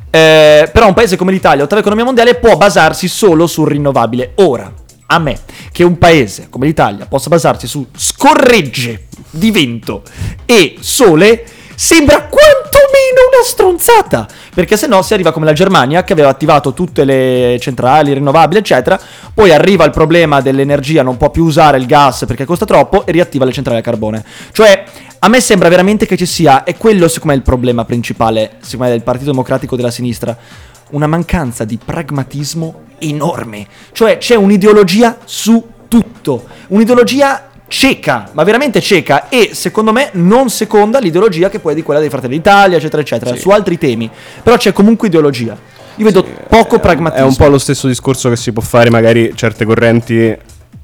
Eh, 0.10 0.70
però 0.72 0.88
un 0.88 0.94
paese 0.94 1.18
come 1.18 1.34
l'Italia, 1.34 1.66
ottava 1.66 1.82
economia 1.82 2.06
mondiale, 2.06 2.36
può 2.36 2.56
basarsi 2.56 3.10
solo 3.10 3.46
sul 3.46 3.68
rinnovabile. 3.68 4.32
Ora, 4.36 4.72
a 5.12 5.18
me, 5.18 5.40
che 5.72 5.84
un 5.84 5.98
paese 5.98 6.48
come 6.50 6.68
l'Italia 6.68 7.08
possa 7.08 7.30
basarsi 7.30 7.68
su 7.68 7.88
scorregge 7.96 9.08
di 9.32 9.50
vento 9.50 10.04
e 10.46 10.76
sole, 10.82 11.44
sembra 11.74 12.28
quantomeno 12.28 13.30
una 13.34 13.44
stronzata. 13.44 14.28
Perché 14.54 14.78
se 14.78 14.86
no 14.86 15.02
si 15.02 15.14
arriva 15.14 15.32
come 15.32 15.46
la 15.46 15.54
Germania 15.54 16.04
che 16.04 16.14
aveva 16.14 16.30
attivato 16.30 16.74
tutte 16.74 17.06
le 17.06 17.58
centrali 17.60 18.14
rinnovabili, 18.14 18.60
eccetera. 18.60 19.00
Poi 19.34 19.52
arriva 19.52 19.84
il 19.86 19.92
problema 19.92 20.42
dell'energia, 20.42 21.02
non 21.02 21.18
può 21.18 21.32
più 21.32 21.44
usare 21.44 21.78
il 21.78 21.88
gas 21.88 22.26
perché 22.28 22.46
costa 22.46 22.66
troppo 22.66 23.06
e 23.06 23.12
riattiva 23.12 23.46
le 23.46 23.52
centrali 23.52 23.80
a 23.80 23.82
carbone. 23.82 24.24
Cioè, 24.52 24.84
a 25.20 25.28
me 25.28 25.42
sembra 25.42 25.70
veramente 25.70 26.06
che 26.06 26.18
ci 26.18 26.26
sia, 26.26 26.64
e 26.64 26.78
quello 26.78 27.08
secondo 27.08 27.28
me 27.28 27.34
è 27.34 27.38
il 27.38 27.44
problema 27.44 27.84
principale, 27.84 28.58
secondo 28.60 28.86
me, 28.86 28.92
del 28.92 29.04
Partito 29.04 29.32
Democratico 29.32 29.76
della 29.76 29.92
sinistra, 29.92 30.38
una 30.92 31.08
mancanza 31.08 31.64
di 31.66 31.78
pragmatismo 31.84 32.82
enorme. 33.00 33.66
Cioè, 33.92 34.18
c'è 34.18 34.36
un'ideologia 34.36 35.18
su 35.26 35.66
tutto. 35.88 36.46
Un'ideologia 36.68 37.48
cieca, 37.68 38.30
ma 38.34 38.44
veramente 38.44 38.82
cieca 38.82 39.30
e 39.30 39.52
secondo 39.54 39.92
me 39.92 40.10
non 40.14 40.50
seconda 40.50 41.00
l'ideologia 41.00 41.50
che 41.50 41.60
poi 41.60 41.74
è 41.74 41.76
di 41.76 41.84
quella 41.84 42.00
dei 42.00 42.10
Fratelli 42.10 42.36
d'Italia, 42.38 42.78
eccetera, 42.78 43.02
eccetera, 43.02 43.36
Sì. 43.36 43.42
su 43.42 43.50
altri 43.50 43.78
temi. 43.78 44.10
Però 44.44 44.58
c'è 44.58 44.74
comunque 44.74 45.08
ideologia. 45.08 45.56
Io 45.96 46.06
vedo 46.06 46.26
poco 46.48 46.78
È- 46.78 46.80
pragmatismo. 46.80 47.26
È 47.26 47.28
un 47.30 47.36
po' 47.36 47.48
lo 47.48 47.58
stesso 47.60 47.88
discorso 47.88 48.30
che 48.30 48.36
si 48.38 48.52
può 48.52 48.62
fare, 48.62 48.90
magari 48.90 49.32
certe 49.36 49.66
correnti. 49.66 50.18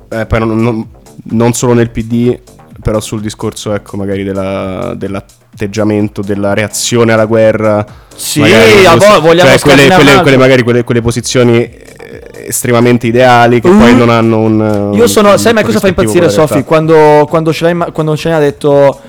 eh, 0.07 0.25
poi 0.27 0.39
non, 0.39 0.62
non- 0.62 0.88
non 1.31 1.53
solo 1.53 1.74
nel 1.74 1.89
PD, 1.89 2.39
però 2.82 3.00
sul 3.00 3.22
discorso, 3.22 3.74
ecco, 3.74 3.98
magari 3.98 4.24
della- 4.24 4.94
dell'atteggiamento, 4.96 6.22
della 6.22 6.53
reazione 6.53 7.13
alla 7.13 7.25
guerra. 7.25 7.86
Sì, 8.15 8.41
a 8.41 8.96
vo- 8.96 9.22
vogliamo 9.22 9.50
cioè, 9.50 9.60
quelle, 9.60 9.88
quelle- 9.88 10.22
quelle 10.22 10.38
magari 10.38 10.63
quelle, 10.63 10.84
quelle 10.84 11.01
posizioni 11.01 11.63
eh, 11.63 12.46
estremamente 12.48 13.08
ideali 13.08 13.60
che 13.60 13.70
Uh. 13.70 13.77
poi 13.77 13.96
non 13.96 14.10
hanno 14.10 14.39
un... 14.39 14.91
Io 14.94 15.08
sono, 15.08 15.32
un 15.32 15.38
sai 15.39 15.53
mai 15.53 15.63
cosa 15.63 15.79
fa 15.79 15.88
impazzire 15.88 16.29
Sofi? 16.29 16.63
Quando, 16.63 17.25
quando 17.29 17.51
Schlein, 17.51 17.88
quando 17.91 18.15
Schlein 18.15 18.38
ha 18.38 18.39
detto 18.39 19.00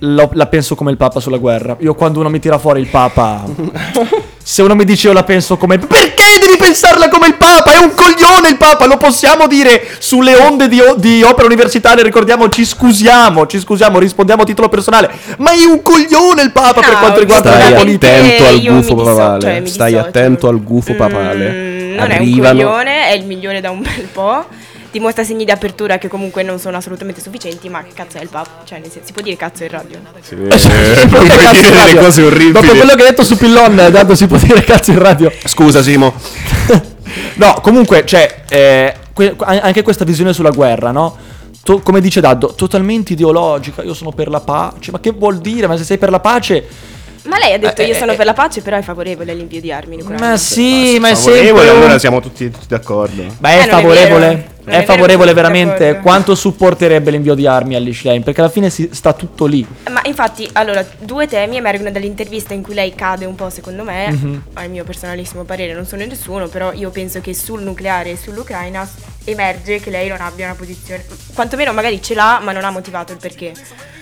"Lo- 0.00 0.30
la 0.34 0.46
penso 0.46 0.74
come 0.74 0.90
il 0.90 0.96
Papa 0.96 1.20
sulla 1.20 1.38
guerra. 1.38 1.76
Io 1.80 1.94
quando 1.94 2.20
uno 2.20 2.28
mi 2.28 2.38
tira 2.40 2.58
fuori 2.58 2.80
il 2.80 2.86
Papa, 2.88 3.44
se 4.42 4.62
uno 4.62 4.74
mi 4.74 4.84
dice 4.84 5.08
io 5.08 5.12
la 5.12 5.24
penso 5.24 5.56
come 5.56 5.74
il 5.76 5.86
Perché 5.86 6.24
devi 6.40 6.56
pensarla 6.58 7.08
come 7.08 7.28
il 7.28 7.34
Papa? 7.36 7.72
È 7.72 7.78
un 7.78 7.92
coglione 7.94 8.48
il 8.48 8.56
Papa, 8.56 8.86
lo 8.86 8.96
possiamo 8.98 9.46
dire 9.46 9.86
sulle 9.98 10.34
onde 10.36 10.68
di, 10.68 10.80
di 10.96 11.22
opera 11.22 11.46
universitaria, 11.46 12.02
ricordiamo, 12.02 12.48
ci 12.48 12.64
scusiamo, 12.64 13.46
ci 13.46 13.58
scusiamo, 13.58 13.98
rispondiamo 13.98 14.42
a 14.42 14.44
titolo 14.44 14.68
personale. 14.68 15.10
Ma 15.38 15.52
è 15.52 15.64
un 15.64 15.80
coglione 15.82 16.42
il 16.42 16.52
Papa 16.52 16.80
per 16.80 16.92
No, 16.92 16.98
quanto 16.98 17.20
riguarda 17.20 17.52
Stai 17.52 17.70
la 17.72 17.76
politica. 17.78 18.12
attento 18.14 18.44
al 18.46 18.60
io 18.62 18.72
mi 18.72 18.78
gufo 18.82 18.94
disso- 18.94 19.04
papale. 19.14 19.40
cioè, 19.40 19.62
Stai 19.66 19.90
dissocio. 19.92 20.08
attento 20.08 20.48
al 20.48 20.62
gufo 20.62 20.92
Mm, 20.92 20.96
papale. 20.96 21.34
non 21.96 22.10
è 22.10 22.16
un 22.16 22.22
Arrivano- 22.22 22.62
coglione, 22.64 23.08
è 23.08 23.12
il 23.16 23.24
migliore 23.24 23.60
da 23.60 23.70
un 23.70 23.80
bel 23.82 24.08
po'. 24.12 24.44
Dimostra 24.90 25.24
segni 25.24 25.44
di 25.44 25.50
apertura 25.50 25.98
che 25.98 26.08
comunque 26.08 26.42
non 26.42 26.58
sono 26.58 26.76
assolutamente 26.78 27.20
sufficienti, 27.20 27.68
ma 27.68 27.84
cazzo 27.92 28.18
è 28.18 28.22
il 28.22 28.28
papa. 28.28 28.62
Cioè, 28.64 28.78
nel 28.78 28.90
senso, 28.90 29.06
si 29.06 29.12
può 29.12 29.22
dire 29.22 29.36
cazzo 29.36 29.64
in 29.64 29.70
radio. 29.70 29.98
Sì, 30.22 30.34
Eh, 30.48 30.56
si 30.58 31.06
può 31.08 31.20
dire 31.22 31.36
cazzo 31.36 31.66
in 31.66 31.74
radio. 31.74 32.00
cose 32.00 32.22
orribili. 32.22 32.52
Dopo 32.52 32.66
quello 32.68 32.94
che 32.94 33.02
hai 33.02 33.08
detto 33.10 33.24
su 33.24 33.36
Pillon, 33.36 33.76
tanto 33.92 34.14
si 34.14 34.26
può 34.26 34.36
dire 34.38 34.62
cazzo 34.64 34.92
in 34.92 34.98
radio. 34.98 35.30
Scusa 35.44 35.82
Simo. 35.82 36.14
No, 37.36 37.54
comunque, 37.62 38.04
cioè, 38.04 38.42
eh, 38.48 38.94
que- 39.12 39.34
anche 39.38 39.82
questa 39.82 40.04
visione 40.04 40.32
sulla 40.32 40.50
guerra, 40.50 40.90
no? 40.90 41.16
To- 41.62 41.80
come 41.80 42.00
dice 42.00 42.20
Daddo, 42.20 42.54
totalmente 42.54 43.12
ideologica. 43.12 43.82
Io 43.82 43.94
sono 43.94 44.10
per 44.10 44.28
la 44.28 44.40
pace. 44.40 44.90
Ma 44.90 45.00
che 45.00 45.12
vuol 45.12 45.38
dire? 45.38 45.66
Ma 45.66 45.76
se 45.76 45.84
sei 45.84 45.98
per 45.98 46.10
la 46.10 46.20
pace. 46.20 46.66
Ma 47.24 47.38
lei 47.38 47.52
ha 47.54 47.58
detto 47.58 47.82
Eh, 47.82 47.86
io 47.86 47.94
sono 47.94 48.12
eh, 48.12 48.16
per 48.16 48.24
la 48.26 48.32
pace, 48.32 48.60
però 48.62 48.76
è 48.76 48.82
favorevole 48.82 49.32
all'invio 49.32 49.60
di 49.60 49.70
armi 49.72 49.96
nucleari. 49.96 50.22
Ma 50.22 50.36
sì, 50.36 50.98
ma 51.00 51.08
è 51.10 51.14
Favorevole, 51.14 51.46
sempre. 51.66 51.68
allora 51.84 51.98
siamo 51.98 52.20
tutti, 52.20 52.50
tutti 52.50 52.66
d'accordo. 52.68 53.24
Ma 53.38 53.48
è 53.50 53.62
Eh, 53.62 53.66
favorevole? 53.68 54.46
È, 54.66 54.84
favorevole 54.84 55.32
veramente? 55.32 56.00
Quanto 56.02 56.34
supporterebbe 56.34 57.10
l'invio 57.10 57.34
di 57.34 57.46
armi 57.46 57.76
all'Ishlein? 57.76 58.22
Perché 58.22 58.40
alla 58.40 58.50
fine 58.50 58.68
si 58.68 58.88
sta 58.92 59.12
tutto 59.12 59.46
lì. 59.46 59.64
Ma 59.90 60.00
infatti, 60.04 60.48
allora, 60.52 60.84
due 60.98 61.26
temi 61.28 61.56
emergono 61.56 61.90
dall'intervista 61.90 62.52
in 62.52 62.62
cui 62.62 62.74
lei 62.74 62.94
cade 62.94 63.24
un 63.26 63.34
po', 63.36 63.48
secondo 63.48 63.84
me, 63.84 64.10
Mhm. 64.10 64.42
al 64.54 64.68
mio 64.70 64.82
personalissimo 64.84 65.44
parere, 65.44 65.72
non 65.72 65.86
sono 65.86 66.04
nessuno, 66.04 66.48
però 66.48 66.72
io 66.72 66.90
penso 66.90 67.20
che 67.20 67.32
sul 67.34 67.62
nucleare 67.62 68.10
e 68.10 68.16
sull'Ucraina 68.16 68.88
emerge 69.30 69.80
che 69.80 69.90
lei 69.90 70.08
non 70.08 70.20
abbia 70.20 70.46
una 70.46 70.54
posizione, 70.54 71.04
quantomeno 71.34 71.72
magari 71.72 72.00
ce 72.02 72.14
l'ha, 72.14 72.40
ma 72.42 72.52
non 72.52 72.64
ha 72.64 72.70
motivato 72.70 73.12
il 73.12 73.18
perché. 73.20 73.52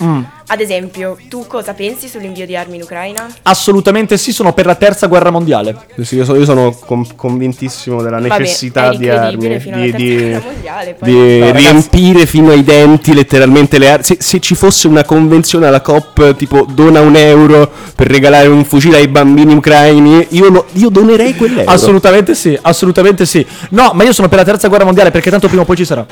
Mm. 0.02 0.22
Ad 0.48 0.60
esempio, 0.60 1.16
tu 1.28 1.46
cosa 1.46 1.72
pensi 1.72 2.08
sull'invio 2.08 2.44
di 2.46 2.54
armi 2.56 2.76
in 2.76 2.82
Ucraina? 2.82 3.26
Assolutamente 3.42 4.18
sì, 4.18 4.32
sono 4.32 4.52
per 4.52 4.66
la 4.66 4.74
terza 4.74 5.06
guerra 5.06 5.30
mondiale. 5.30 5.74
Sì, 6.02 6.16
io 6.16 6.24
sono, 6.24 6.38
io 6.38 6.44
sono 6.44 6.76
con- 6.84 7.14
convintissimo 7.14 8.02
della 8.02 8.18
Vabbè, 8.20 8.38
necessità 8.40 8.90
è 8.90 8.96
di 8.96 9.08
armi, 9.08 9.58
fino 9.60 9.76
alla 9.76 9.84
di, 9.84 9.90
terza 9.92 10.38
di- 10.38 10.44
mondiale, 10.44 10.94
poi- 10.94 11.10
di 11.10 11.38
No, 11.38 11.46
ragazzi- 11.46 11.62
riempire 11.68 12.26
fino 12.26 12.50
ai 12.50 12.62
denti 12.64 13.14
letteralmente 13.14 13.78
le 13.78 13.90
armi. 13.90 14.04
Se, 14.04 14.16
se 14.20 14.40
ci 14.40 14.54
fosse 14.54 14.86
una 14.88 15.04
convenzione 15.04 15.66
alla 15.66 15.80
COP 15.80 16.36
tipo 16.36 16.66
dona 16.68 17.00
un 17.00 17.16
euro 17.16 17.70
per 17.94 18.08
regalare 18.08 18.48
un 18.48 18.64
fucile 18.64 18.98
ai 18.98 19.08
bambini 19.08 19.54
ucraini, 19.54 20.26
io, 20.30 20.50
lo- 20.50 20.66
io 20.72 20.90
donerei 20.90 21.34
quell'euro. 21.36 21.70
Assolutamente 21.70 22.34
sì, 22.34 22.58
assolutamente 22.60 23.24
sì. 23.24 23.46
No, 23.70 23.92
ma 23.94 24.02
io 24.04 24.12
sono 24.12 24.28
per 24.28 24.38
la 24.38 24.44
terza 24.44 24.68
guerra 24.68 24.84
mondiale 24.84 25.10
perché 25.14 25.30
tanto 25.30 25.46
prima 25.46 25.62
o 25.62 25.64
poi 25.64 25.76
ci 25.76 25.84
sarà. 25.84 26.04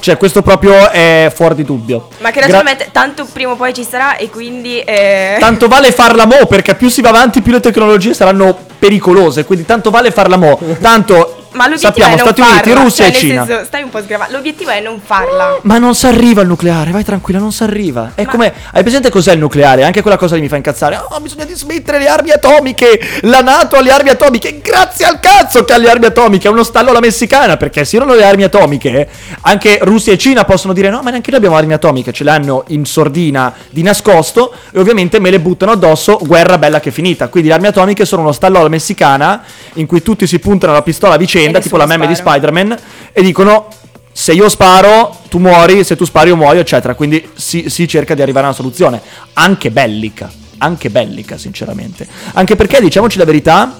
Cioè, 0.00 0.16
questo 0.16 0.42
proprio 0.42 0.90
è 0.90 1.30
fuori 1.32 1.54
di 1.54 1.62
dubbio. 1.64 2.08
Ma 2.18 2.30
che 2.32 2.40
Gra- 2.40 2.48
naturalmente 2.48 2.88
tanto 2.90 3.24
prima 3.32 3.52
o 3.52 3.54
poi 3.54 3.72
ci 3.72 3.86
sarà 3.88 4.16
e 4.16 4.28
quindi... 4.28 4.80
eh, 4.80 5.36
Tanto 5.38 5.68
vale 5.68 5.92
farla 5.92 6.26
mo, 6.26 6.44
perché 6.46 6.74
più 6.74 6.88
si 6.88 7.00
va 7.00 7.10
avanti, 7.10 7.42
più 7.42 7.52
le 7.52 7.60
tecnologie 7.60 8.12
saranno 8.12 8.58
pericolose. 8.76 9.44
Quindi 9.44 9.64
tanto 9.64 9.90
vale 9.90 10.10
farla 10.10 10.36
mo. 10.36 10.58
Tanto 10.80 11.43
Ma 11.54 11.68
l'obiettivo 11.68 11.92
sappiamo 11.92 12.14
è 12.14 12.16
non 12.16 12.26
Stati 12.26 12.40
Uniti, 12.40 12.68
farla, 12.68 12.82
Russia 12.82 13.04
cioè, 13.04 13.14
e 13.14 13.18
Cina. 13.18 13.46
senso, 13.46 13.64
stai 13.64 13.82
un 13.82 13.90
po' 13.90 14.02
sgravando. 14.02 14.36
L'obiettivo 14.36 14.70
è 14.70 14.80
non 14.80 15.00
farla. 15.04 15.58
Ma 15.62 15.78
non 15.78 15.94
si 15.94 16.06
arriva 16.06 16.40
al 16.40 16.46
nucleare, 16.46 16.90
vai 16.90 17.04
tranquilla, 17.04 17.38
non 17.38 17.52
si 17.52 17.62
arriva. 17.62 18.12
È 18.14 18.24
Ma- 18.24 18.30
come. 18.30 18.52
Hai 18.72 18.82
presente 18.82 19.10
cos'è 19.10 19.32
il 19.32 19.38
nucleare? 19.38 19.84
Anche 19.84 20.02
quella 20.02 20.16
cosa 20.16 20.34
lì 20.34 20.40
mi 20.40 20.48
fa 20.48 20.56
incazzare. 20.56 21.00
Oh, 21.08 21.20
bisogna 21.20 21.44
dismettere 21.44 21.98
le 21.98 22.08
armi 22.08 22.30
atomiche. 22.30 23.00
La 23.22 23.40
NATO 23.40 23.76
ha 23.76 23.80
le 23.80 23.90
armi 23.90 24.08
atomiche. 24.10 24.60
Grazie 24.60 25.04
al 25.06 25.20
cazzo 25.20 25.64
che 25.64 25.72
ha 25.72 25.78
le 25.78 25.88
armi 25.88 26.06
atomiche. 26.06 26.48
È 26.48 26.50
uno 26.50 26.64
stallo 26.64 26.90
alla 26.90 27.00
messicana. 27.00 27.56
Perché 27.56 27.84
se 27.84 27.98
non 27.98 28.08
hanno 28.08 28.18
le 28.18 28.24
armi 28.24 28.42
atomiche, 28.42 29.08
anche 29.42 29.78
Russia 29.82 30.12
e 30.12 30.18
Cina 30.18 30.44
possono 30.44 30.72
dire: 30.72 30.90
no, 30.90 31.02
ma 31.02 31.10
neanche 31.10 31.30
noi 31.30 31.38
abbiamo 31.38 31.56
armi 31.56 31.72
atomiche. 31.72 32.12
Ce 32.12 32.24
le 32.24 32.30
hanno 32.30 32.64
in 32.68 32.84
sordina 32.84 33.54
di 33.70 33.82
nascosto. 33.82 34.52
E 34.72 34.78
ovviamente 34.78 35.20
me 35.20 35.30
le 35.30 35.38
buttano 35.40 35.72
addosso. 35.72 36.18
Guerra 36.20 36.58
bella 36.58 36.80
che 36.80 36.88
è 36.88 36.92
finita. 36.92 37.28
Quindi 37.28 37.48
le 37.48 37.54
armi 37.54 37.68
atomiche 37.68 38.04
sono 38.04 38.22
uno 38.22 38.32
stallo 38.32 38.58
alla 38.58 38.68
messicana. 38.68 39.42
In 39.74 39.86
cui 39.86 40.02
tutti 40.02 40.26
si 40.26 40.38
puntano 40.38 40.72
la 40.72 40.82
pistola 40.82 41.14
a 41.14 41.16
vicenda, 41.16 41.42
E 41.44 41.60
tipo 41.60 41.76
la 41.76 41.86
meme 41.86 42.06
di 42.06 42.14
spara. 42.14 42.38
Spider-Man. 42.38 42.78
E 43.12 43.22
dicono: 43.22 43.68
se 44.12 44.32
io 44.32 44.48
sparo, 44.48 45.16
tu 45.28 45.38
muori, 45.38 45.82
se 45.82 45.96
tu 45.96 46.04
spari 46.04 46.28
io 46.28 46.36
muoio, 46.36 46.60
eccetera. 46.60 46.94
Quindi 46.94 47.30
si, 47.34 47.68
si 47.68 47.88
cerca 47.88 48.14
di 48.14 48.22
arrivare 48.22 48.46
a 48.46 48.48
una 48.50 48.56
soluzione, 48.56 49.00
anche 49.32 49.70
bellica, 49.70 50.30
anche 50.58 50.90
bellica, 50.90 51.36
sinceramente. 51.36 52.06
Anche 52.34 52.56
perché, 52.56 52.80
diciamoci 52.80 53.18
la 53.18 53.24
verità, 53.24 53.76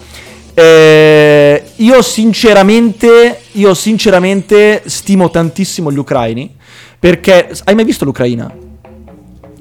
eh, 0.54 1.62
io 1.76 2.02
sinceramente, 2.02 3.40
io 3.52 3.74
sinceramente 3.74 4.82
stimo 4.86 5.30
tantissimo 5.30 5.92
gli 5.92 5.98
ucraini, 5.98 6.54
perché 6.98 7.50
hai 7.64 7.74
mai 7.74 7.84
visto 7.84 8.04
l'Ucraina? 8.04 8.63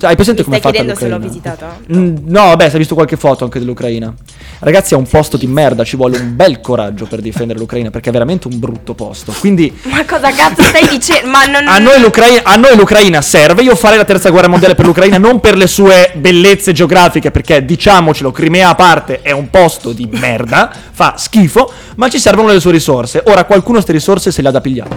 Cioè, 0.03 0.09
hai 0.11 0.17
presente 0.17 0.41
Mi 0.41 0.47
come 0.47 0.59
stai 0.59 0.71
è 0.71 0.75
fatta 0.75 0.93
chiedendo 0.93 0.99
se 0.99 1.07
l'ho 1.07 1.15
l'Ucraina? 1.15 1.77
visitata? 1.79 1.79
Mm, 1.97 2.29
No, 2.29 2.47
vabbè, 2.49 2.67
si 2.69 2.75
è 2.75 2.77
visto 2.77 2.93
qualche 2.93 3.15
foto 3.15 3.45
anche 3.45 3.59
dell'Ucraina. 3.59 4.13
Ragazzi, 4.59 4.93
è 4.95 4.97
un 4.97 5.07
posto 5.07 5.37
di 5.37 5.47
merda, 5.47 5.85
ci 5.85 5.95
vuole 5.95 6.17
un 6.17 6.35
bel 6.35 6.59
coraggio 6.59 7.05
per 7.05 7.21
difendere 7.21 7.57
l'Ucraina, 7.57 7.89
perché 7.89 8.09
è 8.09 8.11
veramente 8.11 8.47
un 8.49 8.59
brutto 8.59 8.93
posto. 8.95 9.33
Quindi 9.39 9.73
Ma 9.83 10.03
cosa 10.05 10.29
cazzo 10.31 10.61
stai 10.61 10.87
dicendo? 10.89 11.29
Ma 11.29 11.45
non... 11.45 11.65
a 11.69 11.77
noi, 11.79 12.01
l'Ucraina, 12.01 12.41
a 12.43 12.55
noi 12.57 12.75
l'Ucraina 12.75 13.21
serve. 13.21 13.61
Io 13.63 13.75
farei 13.77 13.97
la 13.97 14.03
terza 14.03 14.29
guerra 14.29 14.49
mondiale 14.49 14.75
per 14.75 14.85
l'Ucraina 14.85 15.17
non 15.17 15.39
per 15.39 15.55
le 15.55 15.67
sue 15.67 16.11
bellezze 16.17 16.73
geografiche, 16.73 17.31
perché 17.31 17.63
diciamocelo, 17.63 18.31
Crimea 18.31 18.69
a 18.69 18.75
parte 18.75 19.21
è 19.21 19.31
un 19.31 19.49
posto 19.49 19.93
di 19.93 20.05
merda, 20.11 20.69
fa 20.91 21.15
schifo, 21.17 21.71
ma 21.95 22.09
ci 22.09 22.19
servono 22.19 22.51
le 22.51 22.59
sue 22.59 22.71
risorse. 22.71 23.23
Ora 23.27 23.45
qualcuno 23.45 23.75
queste 23.75 23.93
risorse 23.93 24.31
se 24.31 24.41
le 24.41 24.49
ha 24.49 24.51
da 24.51 24.59
pigliare. 24.59 24.95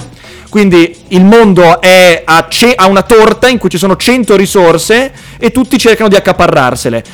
Quindi 0.49 0.97
il 1.09 1.25
mondo 1.25 1.81
è 1.81 2.23
a, 2.25 2.47
ce- 2.49 2.75
a 2.75 2.87
una 2.87 3.03
torta 3.03 3.49
in 3.49 3.59
cui 3.59 3.69
ci 3.69 3.79
sono 3.79 3.97
100 3.97 4.37
risorse 4.37 4.95
e 5.39 5.51
tutti 5.51 5.79
cercano 5.79 6.09
di 6.09 6.17
accaparrarsele. 6.17 7.05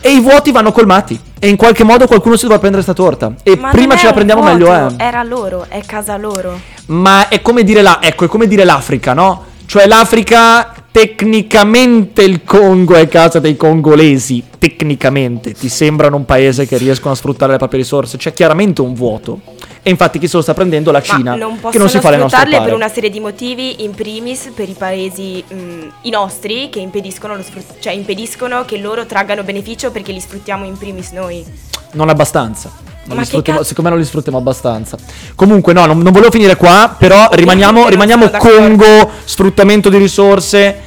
E 0.00 0.10
i 0.10 0.20
vuoti 0.20 0.52
vanno 0.52 0.72
colmati. 0.72 1.18
E 1.38 1.48
in 1.48 1.56
qualche 1.56 1.84
modo 1.84 2.06
qualcuno 2.06 2.36
si 2.36 2.42
dovrà 2.42 2.58
prendere 2.58 2.82
sta 2.82 2.92
torta. 2.92 3.34
E 3.42 3.56
Ma 3.56 3.70
prima 3.70 3.96
ce 3.96 4.06
la 4.06 4.12
prendiamo 4.12 4.42
vuoto, 4.42 4.56
meglio 4.56 4.72
è. 4.72 4.86
Era 4.96 5.22
loro, 5.22 5.66
è 5.68 5.82
casa 5.84 6.16
loro. 6.16 6.58
Ma 6.86 7.28
è 7.28 7.42
come 7.42 7.64
dire 7.64 7.82
la, 7.82 7.98
ecco, 8.00 8.24
è 8.24 8.28
come 8.28 8.46
dire 8.46 8.64
l'Africa, 8.64 9.12
no? 9.12 9.44
Cioè 9.66 9.86
l'Africa 9.86 10.72
tecnicamente 10.92 12.22
il 12.22 12.42
Congo 12.44 12.94
è 12.94 13.06
casa 13.08 13.38
dei 13.38 13.56
congolesi, 13.56 14.42
tecnicamente 14.56 15.52
ti 15.52 15.68
sembrano 15.68 16.16
un 16.16 16.24
paese 16.24 16.66
che 16.66 16.78
riescono 16.78 17.12
a 17.12 17.16
sfruttare 17.16 17.52
le 17.52 17.58
proprie 17.58 17.80
risorse, 17.80 18.16
c'è 18.16 18.32
chiaramente 18.32 18.80
un 18.80 18.94
vuoto. 18.94 19.40
E 19.86 19.90
infatti 19.90 20.18
chi 20.18 20.26
se 20.26 20.34
lo 20.34 20.42
sta 20.42 20.52
prendendo? 20.52 20.90
La 20.90 21.00
Cina, 21.00 21.34
che 21.70 21.78
non 21.78 21.88
si 21.88 22.00
fa 22.00 22.10
le 22.10 22.16
nostre 22.16 22.50
pare. 22.50 22.64
per 22.64 22.74
una 22.74 22.88
serie 22.88 23.08
di 23.08 23.20
motivi, 23.20 23.84
in 23.84 23.92
primis 23.92 24.50
per 24.52 24.68
i 24.68 24.74
paesi 24.76 25.44
mh, 25.46 25.54
i 26.02 26.10
nostri 26.10 26.68
che 26.70 26.80
impediscono, 26.80 27.36
lo 27.36 27.42
sfrut- 27.44 27.78
cioè 27.78 27.92
impediscono 27.92 28.64
che 28.64 28.78
loro 28.78 29.06
traggano 29.06 29.44
beneficio 29.44 29.92
perché 29.92 30.10
li 30.10 30.18
sfruttiamo 30.18 30.64
in 30.64 30.76
primis 30.76 31.12
noi. 31.12 31.44
Non 31.92 32.08
abbastanza. 32.08 32.68
Non 33.04 33.14
Ma 33.14 33.14
li 33.14 33.20
che 33.20 33.26
sfruttiamo- 33.26 33.58
cazzo? 33.60 33.68
secondo 33.68 33.90
me 33.90 33.94
non 33.94 34.02
li 34.04 34.08
sfruttiamo 34.10 34.38
abbastanza. 34.38 34.96
Comunque, 35.36 35.72
no, 35.72 35.86
non, 35.86 35.98
non 36.00 36.10
volevo 36.12 36.32
finire 36.32 36.56
qua. 36.56 36.92
Però 36.98 37.28
rimaniamo, 37.30 37.88
rimaniamo. 37.88 38.28
Congo, 38.30 39.08
sfruttamento 39.24 39.88
di 39.88 39.98
risorse. 39.98 40.80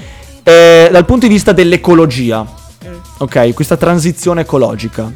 eh, 0.44 0.90
dal 0.92 1.06
punto 1.06 1.26
di 1.26 1.32
vista 1.34 1.54
dell'ecologia, 1.54 2.44
Mm. 2.86 2.94
ok? 3.20 3.54
Questa 3.54 3.78
transizione 3.78 4.42
ecologica. 4.42 5.10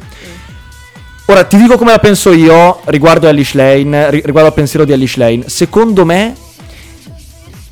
Ora 1.26 1.44
ti 1.44 1.56
dico 1.56 1.78
come 1.78 1.90
la 1.90 1.98
penso 1.98 2.32
io 2.32 2.80
riguardo 2.84 3.26
Alice 3.28 3.56
Lane, 3.56 4.10
ri- 4.10 4.22
riguardo 4.24 4.50
al 4.50 4.54
pensiero 4.54 4.84
di 4.84 4.92
Alice 4.92 5.18
Lane. 5.18 5.44
Secondo 5.48 6.04
me, 6.04 6.34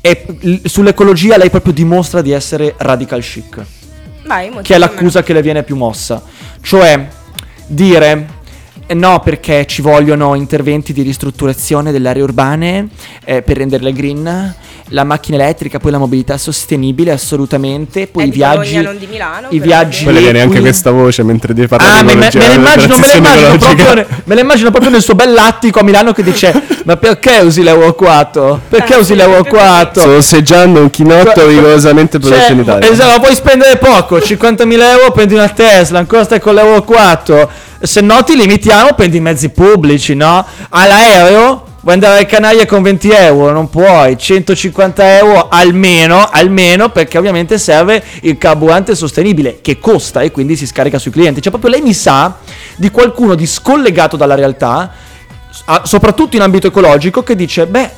è- 0.01 0.25
sull'ecologia 0.63 1.37
lei 1.37 1.51
proprio 1.51 1.71
dimostra 1.71 2.21
di 2.21 2.31
essere 2.31 2.73
radical 2.77 3.21
chic 3.21 3.63
Vai, 4.25 4.51
che 4.63 4.73
è 4.73 4.77
l'accusa 4.77 5.21
che 5.21 5.33
le 5.33 5.41
viene 5.41 5.61
più 5.63 5.75
mossa. 5.75 6.23
Cioè, 6.61 7.07
dire 7.67 8.27
eh, 8.87 8.93
no, 8.95 9.19
perché 9.19 9.65
ci 9.65 9.81
vogliono 9.81 10.33
interventi 10.33 10.91
di 10.91 11.03
ristrutturazione 11.03 11.91
delle 11.91 12.09
aree 12.09 12.23
urbane 12.23 12.89
eh, 13.23 13.41
per 13.43 13.57
renderle 13.57 13.93
green 13.93 14.55
la 14.89 15.03
macchina 15.03 15.37
elettrica, 15.41 15.79
poi 15.79 15.91
la 15.91 15.97
mobilità 15.97 16.37
sostenibile, 16.37 17.11
assolutamente. 17.11 18.07
Poi 18.07 18.23
È 18.23 18.27
i 18.27 18.29
di 18.29 18.35
viaggi. 18.35 18.71
Bologna, 18.71 18.81
non 18.81 18.97
di 18.97 19.07
Milano, 19.07 19.47
I 19.49 19.59
viaggi. 19.59 20.03
Poi 20.03 20.13
le 20.13 20.19
viene 20.19 20.39
anche 20.41 20.53
qui- 20.53 20.61
questa 20.61 20.91
voce 20.91 21.23
mentre 21.23 21.53
devi 21.53 21.67
parlare 21.67 21.99
Ah, 21.99 22.01
di 22.03 22.07
me, 22.07 22.13
me, 22.15 22.29
me 22.33 22.47
la 22.47 22.53
immagino, 22.53 22.97
me 22.97 23.11
immagino 23.13 23.57
proprio, 23.57 24.05
me 24.25 24.35
la 24.35 24.41
immagino 24.41 24.69
proprio 24.71 24.91
nel 24.91 25.01
suo 25.01 25.15
bell'attico 25.15 25.79
a 25.79 25.83
Milano 25.83 26.11
che 26.13 26.21
dice: 26.23 26.53
Ma 26.85 26.97
perché 26.97 27.39
usi 27.39 27.63
l'Euro 27.63 27.93
4? 27.93 28.61
Perché 28.69 28.93
Ah, 28.93 28.97
usi 28.97 29.05
sì, 29.11 29.15
l'Euro 29.15 29.41
proprio 29.41 29.59
4? 29.59 30.01
Sto 30.01 30.11
osteggiando 30.15 30.79
un 30.81 30.89
chinotto 30.89 31.31
Cioè, 31.41 31.47
rigorosamente 31.47 32.19
prodotto 32.19 32.51
in 32.51 32.59
Italia. 32.59 32.89
Esatto, 32.89 33.19
puoi 33.21 33.35
spendere 33.35 33.77
poco, 33.77 34.17
50.000 34.19 34.81
euro 34.91 35.11
prendi 35.11 35.33
una 35.33 35.49
Tesla, 35.49 35.99
ancora 35.99 36.23
stai 36.23 36.39
con 36.39 36.53
l'Euro 36.55 36.83
4. 36.83 37.49
Se 37.81 37.99
no 38.01 38.23
ti 38.23 38.35
limitiamo, 38.35 38.93
prendi 38.93 39.17
i 39.17 39.19
mezzi 39.21 39.49
pubblici, 39.49 40.13
no? 40.15 40.45
All'aereo 40.69 41.65
vuoi 41.83 41.95
andare 41.95 42.15
alle 42.15 42.25
Canarie 42.25 42.65
con 42.65 42.81
20 42.81 43.09
euro, 43.09 43.51
non 43.51 43.69
puoi, 43.69 44.17
150 44.17 45.17
euro 45.17 45.49
almeno, 45.49 46.25
almeno 46.29 46.89
perché 46.89 47.17
ovviamente 47.17 47.57
serve 47.57 48.01
il 48.21 48.37
carburante 48.37 48.95
sostenibile 48.95 49.59
che 49.59 49.79
costa 49.79 50.21
e 50.21 50.31
quindi 50.31 50.55
si 50.55 50.65
scarica 50.65 50.97
sui 50.97 51.11
clienti. 51.11 51.41
Cioè 51.41 51.51
proprio 51.51 51.71
lei 51.71 51.81
mi 51.81 51.93
sa 51.93 52.37
di 52.77 52.89
qualcuno 52.89 53.35
di 53.35 53.45
scollegato 53.45 54.15
dalla 54.15 54.35
realtà, 54.35 54.91
soprattutto 55.83 56.37
in 56.37 56.41
ambito 56.41 56.67
ecologico, 56.67 57.21
che 57.21 57.35
dice, 57.35 57.67
beh, 57.67 57.89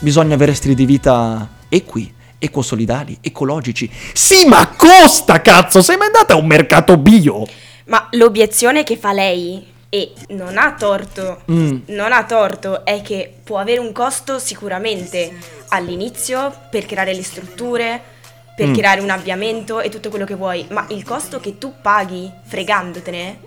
bisogna 0.00 0.34
avere 0.34 0.54
stili 0.54 0.74
di 0.74 0.84
vita 0.84 1.48
equi, 1.68 2.12
ecosolidali, 2.36 3.16
ecologici. 3.20 3.88
Sì, 4.12 4.44
ma 4.46 4.74
costa, 4.76 5.40
cazzo! 5.40 5.82
Sei 5.82 5.96
mai 5.96 6.08
andata 6.08 6.34
a 6.34 6.36
un 6.36 6.46
mercato 6.46 6.96
bio? 6.96 7.46
Ma 7.86 8.08
l'obiezione 8.10 8.82
che 8.82 8.96
fa 8.96 9.12
lei, 9.12 9.64
e 9.90 10.12
non 10.30 10.58
ha 10.58 10.74
torto, 10.74 11.40
Mm. 11.50 11.78
non 11.86 12.12
ha 12.12 12.24
torto, 12.24 12.84
è 12.84 13.00
che 13.02 13.32
può 13.42 13.58
avere 13.58 13.80
un 13.80 13.92
costo 13.92 14.38
sicuramente 14.38 15.32
all'inizio 15.68 16.52
per 16.70 16.84
creare 16.86 17.14
le 17.14 17.22
strutture, 17.22 18.00
per 18.54 18.68
Mm. 18.68 18.74
creare 18.74 19.00
un 19.00 19.10
avviamento 19.10 19.80
e 19.80 19.88
tutto 19.88 20.10
quello 20.10 20.24
che 20.26 20.34
vuoi, 20.34 20.66
ma 20.70 20.84
il 20.90 21.04
costo 21.04 21.40
che 21.40 21.58
tu 21.58 21.74
paghi 21.80 22.30
fregandotene 22.44 23.38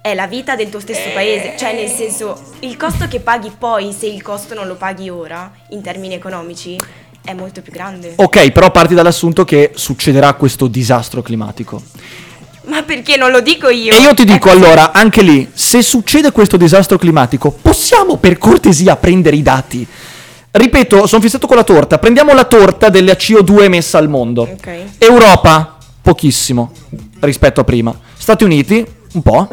è 0.00 0.14
la 0.14 0.26
vita 0.26 0.54
del 0.54 0.68
tuo 0.68 0.80
stesso 0.80 1.08
paese, 1.14 1.54
cioè 1.56 1.72
nel 1.74 1.88
senso 1.88 2.40
il 2.60 2.76
costo 2.76 3.08
che 3.08 3.20
paghi 3.20 3.50
poi 3.58 3.90
se 3.92 4.06
il 4.06 4.20
costo 4.22 4.54
non 4.54 4.66
lo 4.66 4.74
paghi 4.76 5.08
ora 5.08 5.50
in 5.70 5.80
termini 5.80 6.12
economici 6.14 6.78
è 7.24 7.32
molto 7.32 7.62
più 7.62 7.72
grande. 7.72 8.12
Ok, 8.16 8.50
però 8.52 8.70
parti 8.70 8.92
dall'assunto 8.94 9.46
che 9.46 9.70
succederà 9.74 10.34
questo 10.34 10.66
disastro 10.66 11.22
climatico. 11.22 11.82
Ma 12.66 12.82
perché 12.82 13.16
non 13.16 13.30
lo 13.30 13.40
dico 13.40 13.68
io? 13.68 13.94
E 13.94 14.00
io 14.00 14.14
ti 14.14 14.24
dico 14.24 14.48
così. 14.48 14.56
allora, 14.56 14.92
anche 14.92 15.22
lì, 15.22 15.50
se 15.52 15.82
succede 15.82 16.32
questo 16.32 16.56
disastro 16.56 16.98
climatico, 16.98 17.50
possiamo 17.50 18.16
per 18.16 18.38
cortesia 18.38 18.96
prendere 18.96 19.36
i 19.36 19.42
dati? 19.42 19.86
Ripeto, 20.50 21.06
sono 21.06 21.20
fissato 21.20 21.46
con 21.46 21.56
la 21.56 21.64
torta. 21.64 21.98
Prendiamo 21.98 22.32
la 22.32 22.44
torta 22.44 22.88
delle 22.88 23.16
CO2 23.16 23.62
emessa 23.62 23.98
al 23.98 24.08
mondo. 24.08 24.42
Ok. 24.42 24.68
Europa, 24.98 25.78
pochissimo 26.00 26.72
rispetto 27.20 27.60
a 27.60 27.64
prima. 27.64 27.92
Stati 28.16 28.44
Uniti, 28.44 28.86
un 29.14 29.22
po'. 29.22 29.48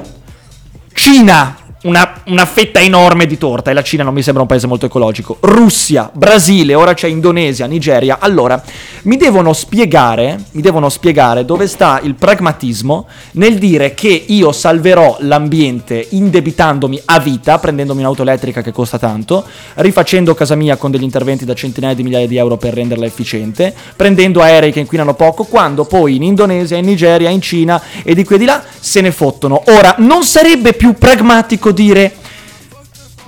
Cina, 0.94 1.58
una, 1.84 2.22
una 2.28 2.46
fetta 2.46 2.80
enorme 2.80 3.26
di 3.26 3.38
torta. 3.38 3.72
E 3.72 3.74
la 3.74 3.84
Cina 3.84 4.04
non 4.04 4.14
mi 4.14 4.22
sembra 4.22 4.42
un 4.42 4.48
paese 4.48 4.68
molto 4.68 4.86
ecologico. 4.86 5.38
Russia, 5.42 6.10
Brasile, 6.14 6.74
ora 6.74 6.94
c'è 6.94 7.08
Indonesia, 7.08 7.66
Nigeria. 7.66 8.18
Allora, 8.20 8.62
mi 9.04 9.18
devono 9.18 9.54
spiegare, 9.54 10.40
mi 10.52 10.62
devono 10.62 10.90
spiegare 10.90 11.46
dove 11.46 11.68
sta 11.68 12.00
il 12.04 12.16
pragmatismo 12.16 13.08
nel 13.34 13.58
dire 13.58 13.94
che 13.94 14.26
io 14.28 14.52
salverò 14.52 15.18
l'ambiente 15.22 16.06
indebitandomi 16.10 17.02
a 17.06 17.20
vita, 17.20 17.58
prendendomi 17.58 18.02
un'auto 18.02 18.22
elettrica 18.22 18.62
che 18.62 18.72
costa 18.72 19.00
tanto, 19.00 19.44
rifacendo 19.76 20.34
casa 20.34 20.56
mia 20.56 20.76
con 20.76 20.92
degli 20.92 21.04
interventi 21.04 21.46
da 21.46 21.54
centinaia 21.54 21.96
di 21.96 22.04
migliaia 22.04 22.28
di 22.28 22.38
euro 22.38 22.58
per 22.58 22.74
renderla 22.74 23.06
efficiente, 23.06 23.74
prendendo 23.96 24.42
aerei 24.42 24.72
che 24.72 24.80
inquinano 24.80 25.14
poco, 25.14 25.46
quando 25.46 25.86
poi 25.86 26.16
in 26.16 26.24
Indonesia, 26.24 26.78
in 26.78 26.86
Nigeria, 26.86 27.30
in 27.30 27.42
Cina 27.42 27.82
e 28.04 28.14
di 28.14 28.24
qui 28.24 28.36
e 28.36 28.40
di 28.40 28.46
là 28.46 28.64
se 28.80 29.02
ne 29.02 29.12
fottono. 29.12 29.64
Ora, 29.68 29.96
non 29.98 30.24
sarebbe 30.24 30.74
più 30.74 30.94
pragmatico 30.94 31.71
dire 31.72 32.14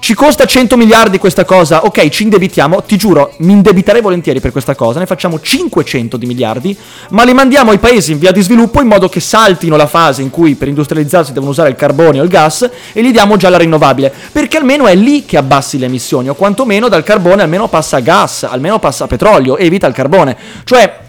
ci 0.03 0.15
costa 0.15 0.45
100 0.45 0.75
miliardi 0.75 1.17
questa 1.17 1.45
cosa, 1.45 1.85
ok, 1.85 2.09
ci 2.09 2.23
indebitiamo, 2.23 2.83
ti 2.83 2.97
giuro, 2.97 3.35
mi 3.37 3.53
indebiterei 3.53 4.01
volentieri 4.01 4.41
per 4.41 4.51
questa 4.51 4.75
cosa, 4.75 4.99
ne 4.99 5.05
facciamo 5.05 5.39
500 5.39 6.17
di 6.17 6.25
miliardi, 6.25 6.77
ma 7.11 7.23
li 7.23 7.33
mandiamo 7.33 7.71
ai 7.71 7.77
paesi 7.77 8.11
in 8.11 8.19
via 8.19 8.33
di 8.33 8.41
sviluppo 8.41 8.81
in 8.81 8.87
modo 8.87 9.07
che 9.07 9.21
saltino 9.21 9.77
la 9.77 9.87
fase 9.87 10.21
in 10.21 10.29
cui 10.29 10.55
per 10.55 10.67
industrializzarsi 10.67 11.31
devono 11.31 11.51
usare 11.51 11.69
il 11.69 11.77
carbone 11.77 12.19
o 12.19 12.23
il 12.23 12.27
gas 12.27 12.69
e 12.91 13.01
gli 13.01 13.11
diamo 13.11 13.37
già 13.37 13.47
la 13.47 13.57
rinnovabile, 13.57 14.13
perché 14.33 14.57
almeno 14.57 14.87
è 14.87 14.95
lì 14.95 15.23
che 15.23 15.37
abbassi 15.37 15.79
le 15.79 15.85
emissioni, 15.85 16.27
o 16.27 16.33
quantomeno 16.33 16.89
dal 16.89 17.03
carbone 17.03 17.41
almeno 17.41 17.69
passa 17.69 17.99
gas, 17.99 18.43
almeno 18.43 18.79
passa 18.79 19.07
petrolio, 19.07 19.55
evita 19.55 19.87
il 19.87 19.93
carbone. 19.93 20.35
Cioè, 20.65 20.99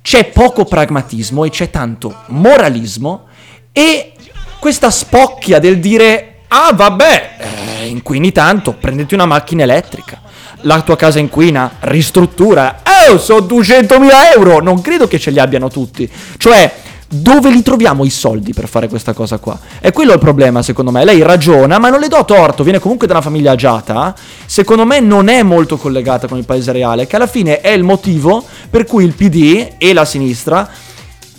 c'è 0.00 0.26
poco 0.26 0.64
pragmatismo 0.64 1.44
e 1.44 1.50
c'è 1.50 1.68
tanto 1.70 2.14
moralismo 2.26 3.24
e 3.72 4.12
questa 4.60 4.88
spocchia 4.88 5.58
del 5.58 5.80
dire 5.80 6.35
ah 6.48 6.72
vabbè 6.72 7.36
eh, 7.38 7.86
inquini 7.86 8.32
tanto 8.32 8.72
prenditi 8.72 9.14
una 9.14 9.26
macchina 9.26 9.62
elettrica 9.62 10.20
la 10.60 10.80
tua 10.82 10.96
casa 10.96 11.18
inquina 11.18 11.76
ristruttura 11.80 12.82
oh 13.08 13.18
sono 13.18 13.46
200.000 13.46 14.08
euro 14.34 14.60
non 14.60 14.80
credo 14.80 15.06
che 15.06 15.18
ce 15.18 15.30
li 15.30 15.38
abbiano 15.38 15.68
tutti 15.68 16.10
cioè 16.36 16.84
dove 17.08 17.50
li 17.50 17.62
troviamo 17.62 18.04
i 18.04 18.10
soldi 18.10 18.52
per 18.52 18.66
fare 18.66 18.88
questa 18.88 19.12
cosa 19.12 19.38
qua? 19.38 19.58
È 19.78 19.92
quello 19.92 20.12
il 20.12 20.18
problema, 20.18 20.62
secondo 20.62 20.90
me. 20.90 21.04
Lei 21.04 21.22
ragiona, 21.22 21.78
ma 21.78 21.88
non 21.88 22.00
le 22.00 22.08
do 22.08 22.24
torto, 22.24 22.64
viene 22.64 22.80
comunque 22.80 23.06
da 23.06 23.14
una 23.14 23.22
famiglia 23.22 23.52
agiata. 23.52 24.14
Secondo 24.44 24.84
me 24.84 24.98
non 24.98 25.28
è 25.28 25.42
molto 25.42 25.76
collegata 25.76 26.26
con 26.26 26.38
il 26.38 26.44
paese 26.44 26.72
reale, 26.72 27.06
che 27.06 27.14
alla 27.16 27.28
fine 27.28 27.60
è 27.60 27.70
il 27.70 27.84
motivo 27.84 28.44
per 28.68 28.84
cui 28.84 29.04
il 29.04 29.12
PD 29.14 29.74
e 29.78 29.92
la 29.92 30.04
sinistra 30.04 30.68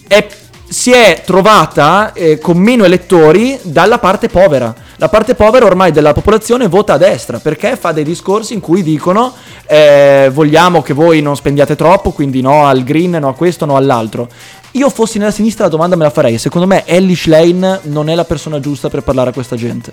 è- 0.08 0.28
si 0.70 0.92
è 0.92 1.22
trovata 1.26 2.12
eh, 2.14 2.40
con 2.40 2.58
meno 2.58 2.84
elettori 2.84 3.58
dalla 3.62 4.00
parte 4.00 4.28
povera. 4.28 4.74
La 4.98 5.10
parte 5.10 5.36
povera 5.36 5.66
ormai 5.66 5.92
della 5.92 6.14
popolazione 6.14 6.68
vota 6.68 6.94
a 6.94 6.98
destra 6.98 7.40
perché 7.40 7.78
fa 7.78 7.92
dei 7.92 8.04
discorsi 8.04 8.54
in 8.54 8.60
cui 8.60 8.84
dicono 8.84 9.34
eh, 9.66 10.30
vogliamo 10.34 10.82
che 10.82 10.94
voi 10.94 11.22
non 11.22 11.36
spendiate 11.36 11.76
troppo, 11.76 12.12
quindi 12.12 12.42
no 12.42 12.66
al 12.66 12.84
green, 12.84 13.12
no 13.12 13.30
a 13.30 13.34
questo, 13.36 13.66
no 13.66 13.76
all'altro. 13.78 14.28
Io 14.72 14.90
fossi 14.90 15.18
nella 15.20 15.32
sinistra 15.32 15.66
la 15.66 15.70
domanda 15.70 15.96
me 15.96 16.04
la 16.04 16.10
farei. 16.10 16.38
Secondo 16.38 16.68
me 16.68 16.84
Ellis 16.86 17.26
Lane 17.28 17.80
non 17.84 18.10
è 18.10 18.16
la 18.16 18.26
persona 18.26 18.60
giusta 18.60 18.90
per 18.90 19.04
parlare 19.04 19.30
a 19.30 19.34
questa 19.34 19.56
gente. 19.56 19.92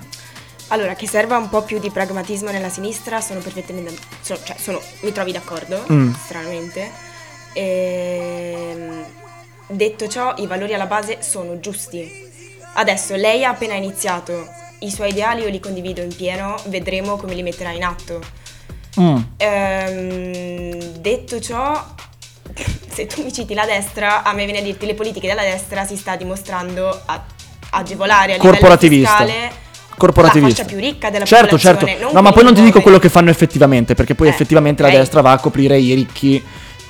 Allora, 0.69 0.95
che 0.95 1.07
serva 1.07 1.37
un 1.37 1.47
po' 1.49 1.61
più 1.61 1.77
di 1.79 1.91
pragmatismo 1.91 2.49
nella 2.49 2.69
sinistra, 2.69 3.21
sono 3.21 3.39
perfettamente. 3.39 3.93
so- 4.21 4.37
cioè, 4.43 4.55
sono, 4.59 4.81
mi 5.01 5.11
trovi 5.11 5.31
d'accordo, 5.31 5.83
Mm. 5.91 6.11
stranamente. 6.25 6.89
Ehm, 7.53 9.05
detto 9.67 10.07
ciò, 10.07 10.33
i 10.37 10.47
valori 10.47 10.73
alla 10.73 10.85
base 10.85 11.17
sono 11.21 11.59
giusti. 11.59 12.23
Adesso 12.73 13.15
lei 13.15 13.43
ha 13.45 13.49
appena 13.49 13.73
iniziato, 13.73 14.47
i 14.79 14.91
suoi 14.91 15.09
ideali 15.09 15.41
io 15.43 15.49
li 15.49 15.59
condivido 15.59 16.01
in 16.01 16.13
pieno, 16.15 16.55
vedremo 16.67 17.15
come 17.15 17.33
li 17.33 17.43
metterà 17.43 17.71
in 17.71 17.83
atto. 17.83 18.19
Mm. 18.99 19.17
Ehm, 19.37 20.79
detto 20.99 21.39
ciò, 21.39 21.83
se 22.89 23.07
tu 23.07 23.23
mi 23.23 23.31
citi 23.33 23.53
la 23.53 23.65
destra, 23.65 24.23
a 24.23 24.33
me 24.33 24.43
viene 24.45 24.59
a 24.59 24.63
dirti 24.63 24.85
le 24.85 24.93
politiche 24.93 25.27
della 25.27 25.41
destra 25.43 25.85
si 25.85 25.95
sta 25.97 26.15
dimostrando 26.15 26.87
a- 27.05 27.23
agevolare 27.71 28.33
a 28.33 28.35
livello 28.35 28.51
Corporativista. 28.51 29.17
fiscale 29.17 29.63
corporativista. 29.97 30.61
la 30.63 30.67
più 30.67 30.77
ricca 30.79 31.09
della 31.09 31.25
certo, 31.25 31.55
popolazione. 31.55 31.91
certo. 31.91 32.03
non 32.05 32.13
No, 32.13 32.21
ma 32.21 32.31
poi 32.33 32.43
non 32.43 32.53
ti 32.53 32.61
dico 32.61 32.81
quello 32.81 32.99
che 32.99 33.09
fanno 33.09 33.29
effettivamente, 33.29 33.95
perché 33.95 34.13
poi 34.15 34.27
Eh, 34.27 34.31
effettivamente 34.31 34.83
ok. 34.83 34.91
la 34.91 34.97
destra 34.97 35.21
va 35.21 35.31
a 35.31 35.39
coprire 35.39 35.77
i 35.79 35.93
ricchi 35.93 36.43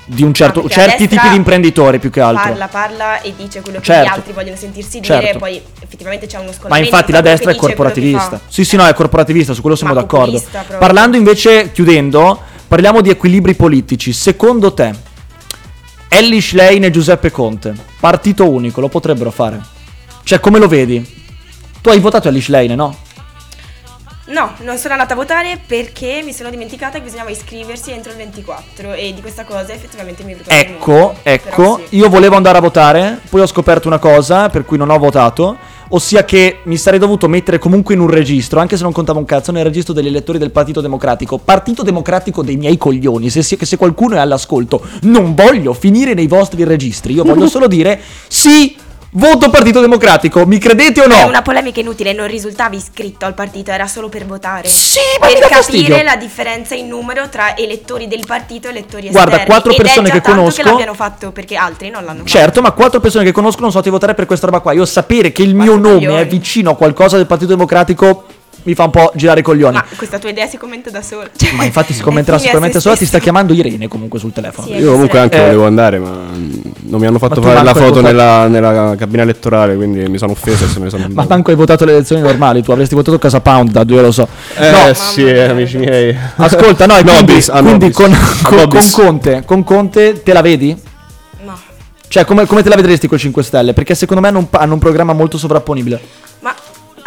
di 0.08 0.22
un 0.24 0.34
certo, 0.34 0.70
certi 0.70 1.08
tipi 1.08 1.30
di 1.30 1.36
imprenditori 1.36 1.98
più 2.00 2.12
che 2.12 2.22
altro. 2.22 2.44
Parla, 2.50 2.68
parla 2.68 3.22
e 3.22 3.34
dice 3.36 3.62
quello 3.62 3.80
che 3.80 3.86
Certo. 3.86 4.04
gli 4.10 4.14
altri 4.14 4.34
vogliono 4.34 4.56
sentirsi 4.56 5.00
dire, 5.00 5.14
Certo. 5.22 5.36
e 5.36 5.40
poi 5.40 5.62
effettivamente 5.82 6.28
c'è 6.28 6.38
uno 6.38 6.48
Ma 6.48 6.54
scollamento. 6.54 6.90
infatti 6.90 7.12
la 7.12 7.22
destra 7.22 7.52
è 7.52 7.56
corporativista. 7.56 8.40
Sì, 8.48 8.64
sì, 8.64 8.76
no, 8.76 8.86
è 8.86 8.94
corporativista, 8.94 9.54
su 9.54 9.62
quello 9.62 9.76
siamo 9.76 9.94
Ma 9.94 10.02
d'accordo. 10.02 10.42
Parlando 10.78 11.18
invece, 11.18 11.72
chiudendo, 11.72 12.40
parliamo 12.68 13.02
di 13.02 13.10
equilibri 13.10 13.56
politici. 13.56 14.14
Secondo 14.14 14.74
te, 14.74 14.94
Ellis 16.08 16.54
Lane 16.54 16.86
e 16.86 16.92
Giuseppe 16.92 17.32
Conte, 17.32 17.74
partito 18.00 18.50
unico, 18.50 18.80
lo 18.82 18.90
potrebbero 18.90 19.32
fare? 19.32 19.60
Cioè, 20.24 20.40
come 20.40 20.60
lo 20.60 20.68
vedi? 20.68 21.04
Tu 21.82 21.90
hai 21.90 22.00
votato 22.00 22.28
Ellis 22.28 22.48
Lane, 22.50 22.76
no? 22.76 22.96
No, 24.28 24.54
non 24.62 24.78
sono 24.78 24.94
andata 24.94 25.14
a 25.14 25.18
votare 25.18 25.60
perché 25.64 26.22
mi 26.24 26.34
sono 26.34 26.50
dimenticata 26.50 26.98
che 26.98 27.04
bisognava 27.04 27.30
iscriversi 27.30 27.92
entro 27.92 28.12
il 28.12 28.18
24 28.18 28.94
e 28.94 29.14
di 29.14 29.22
questa 29.22 29.44
cosa 29.44 29.72
effettivamente 29.72 30.24
mi 30.24 30.32
venuto 30.32 30.50
Ecco, 30.50 31.16
ecco, 31.22 31.82
io 31.90 32.10
volevo 32.10 32.36
andare 32.36 32.58
a 32.58 32.62
votare, 32.62 33.20
poi 33.30 33.42
ho 33.42 33.46
scoperto 33.46 33.88
una 33.88 34.00
cosa 34.00 34.50
per 34.50 34.66
cui 34.66 34.78
non 34.78 34.90
ho 34.90 34.98
votato, 34.98 35.56
ossia 35.90 36.26
che 36.26 36.62
mi 36.64 36.76
sarei 36.76 36.98
dovuto 36.98 37.28
mettere 37.28 37.60
comunque 37.60 37.94
in 37.94 38.00
un 38.00 38.10
registro, 38.10 38.60
anche 38.60 38.78
se 38.78 38.84
non 38.84 38.92
contava 38.92 39.20
un 39.20 39.26
cazzo, 39.26 39.52
nel 39.52 39.64
registro 39.64 39.94
degli 39.94 40.08
elettori 40.08 40.40
del 40.40 40.50
Partito 40.50 40.82
Democratico. 40.82 41.38
Partito 41.38 41.84
Democratico 41.84 42.42
dei 42.42 42.58
miei 42.58 42.78
coglioni, 42.78 43.30
se, 43.30 43.44
se 43.44 43.78
qualcuno 43.78 44.16
è 44.16 44.20
all'ascolto, 44.20 44.82
non 45.02 45.36
voglio 45.36 45.74
finire 45.74 46.16
nei 46.16 46.28
vostri 46.28 46.64
registri, 46.64 47.14
io 47.14 47.24
voglio 47.24 47.46
solo 47.48 47.68
dire 47.68 48.02
sì, 48.28 48.76
Voto 49.18 49.50
Partito 49.50 49.80
Democratico, 49.80 50.46
mi 50.46 50.58
credete 50.58 51.00
o 51.00 51.08
no? 51.08 51.16
È 51.16 51.24
una 51.24 51.42
polemica 51.42 51.80
inutile, 51.80 52.12
non 52.12 52.28
risultavi 52.28 52.76
iscritto 52.76 53.26
al 53.26 53.34
partito, 53.34 53.72
era 53.72 53.88
solo 53.88 54.10
per 54.10 54.26
votare. 54.26 54.68
Sì, 54.68 55.00
ma 55.22 55.28
per 55.28 55.36
capire 55.36 55.56
fastidio. 55.56 56.04
la 56.04 56.18
differenza 56.18 56.76
in 56.76 56.90
numero 56.90 57.30
tra 57.30 57.56
elettori 57.56 58.10
del 58.10 58.26
partito 58.28 58.68
e 58.68 58.72
elettori 58.72 59.08
Guarda, 59.12 59.38
esterni. 59.38 59.46
quattro 59.54 59.72
Ed 59.72 59.78
persone 59.78 60.10
che 60.10 60.20
conosco- 60.20 60.62
che 60.62 60.70
l'abbiano 60.70 60.94
fatto 60.94 61.32
perché 61.32 61.56
altri 61.56 61.90
non 61.90 62.04
l'hanno 62.04 62.26
Certo, 62.26 62.62
ma 62.62 62.72
quattro 62.72 63.00
persone 63.00 63.24
che 63.24 63.32
conosco 63.32 63.62
non 63.62 63.72
so 63.72 63.80
di 63.80 63.90
votare 63.90 64.16
per 64.16 64.26
questa 64.26 64.48
roba 64.48 64.60
qua. 64.60 64.74
Io 64.74 64.84
sapere 64.84 65.32
che 65.32 65.44
il 65.44 65.56
mio 65.56 65.80
Quattro 65.80 65.92
nome 65.92 66.20
è 66.20 66.28
vicino 66.28 66.72
a 66.72 66.76
qualcosa 66.76 67.16
del 67.16 67.26
Partito 67.26 67.52
Democratico 67.52 68.26
mi 68.66 68.74
fa 68.74 68.84
un 68.86 68.90
po' 68.92 69.12
girare 69.16 69.42
i 69.42 69.44
coglioni. 69.44 69.74
Ma 69.76 69.86
questa 69.96 70.18
tua 70.20 70.30
idea 70.30 70.48
si 70.48 70.58
commenta 70.58 70.90
da 70.90 71.02
sola. 71.02 71.30
Cioè, 71.36 71.54
Ma 71.54 71.66
infatti 71.66 71.94
si 71.94 72.02
commenterà 72.02 72.38
sicuramente 72.40 72.78
se 72.78 72.82
sola. 72.82 72.96
Ti 72.96 73.06
sta 73.06 73.20
chiamando 73.20 73.54
Irene 73.54 73.88
comunque 73.88 74.18
sul 74.20 74.34
telefono. 74.34 74.68
Sì, 74.68 74.74
Io 74.74 74.92
comunque 74.92 75.20
anche 75.20 75.38
Eh. 75.38 75.42
volevo 75.42 75.66
andare, 75.68 76.00
ma 76.00 76.10
non 76.88 77.00
mi 77.00 77.06
hanno 77.06 77.20
fatto 77.20 77.42
fare 77.42 77.64
la 77.64 77.74
foto 77.74 78.02
nella, 78.02 78.48
nella 78.48 78.96
cabina 78.98 79.22
elettorale, 79.24 79.76
quindi 79.76 80.08
mi 80.10 80.18
sono 80.18 80.32
offeso 80.32 80.68
se 80.68 80.80
ne 80.80 80.90
sono 80.90 81.06
Ma 81.12 81.26
manco 81.28 81.52
hai 81.52 81.56
votato 81.56 81.86
le 81.86 81.94
elezioni 81.94 82.22
normali, 82.22 82.64
tu 82.64 82.72
avresti 82.72 82.96
votato 82.96 83.20
Casa 83.20 83.40
Pound, 83.40 83.70
da 83.72 83.84
due 83.84 84.02
lo 84.02 84.12
so. 84.12 84.28
Eh 84.58 84.72
no, 84.72 84.94
sì, 84.94 85.24
mia. 85.24 85.52
amici 85.52 85.78
miei. 85.78 86.16
ascolta, 86.36 86.86
no, 86.88 86.94
quindi, 86.96 87.12
Nobis, 87.12 87.50
ah, 87.50 87.62
quindi 87.62 87.92
con, 87.92 88.16
con- 88.44 88.68
con 88.68 88.92
Conte, 88.92 89.44
con 89.46 89.64
Conte 89.64 90.22
te 90.24 90.34
la 90.34 90.42
vedi? 90.42 90.76
No. 91.44 91.54
Cioè, 92.08 92.26
come, 92.26 92.46
come 92.46 92.64
te 92.64 92.70
la 92.70 92.76
vedresti 92.76 93.08
col 93.08 93.20
5 93.20 93.44
Stelle? 93.44 93.74
Perché 93.74 93.94
secondo 93.94 94.22
me 94.22 94.30
hanno 94.30 94.40
un, 94.40 94.48
hanno 94.52 94.74
un 94.74 94.80
programma 94.80 95.14
molto 95.14 95.38
sovrapponibile. 95.38 96.00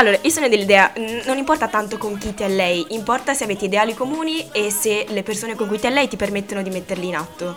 Allora, 0.01 0.17
io 0.23 0.31
sono 0.31 0.49
dell'idea, 0.49 0.93
non 1.27 1.39
importa 1.39 1.67
tanto 1.67 1.99
con 1.99 2.17
chi 2.19 2.33
ti 2.33 2.45
allei, 2.45 2.87
importa 2.91 3.35
se 3.35 3.43
avete 3.43 3.65
ideali 3.65 3.95
comuni 3.95 4.49
e 4.53 4.71
se 4.71 5.07
le 5.09 5.25
persone 5.25 5.57
con 5.57 5.67
cui 5.67 5.81
ti 5.81 5.89
allei 5.89 6.07
ti 6.07 6.15
permettono 6.15 6.63
di 6.63 6.71
metterli 6.71 7.09
in 7.09 7.17
atto. 7.17 7.57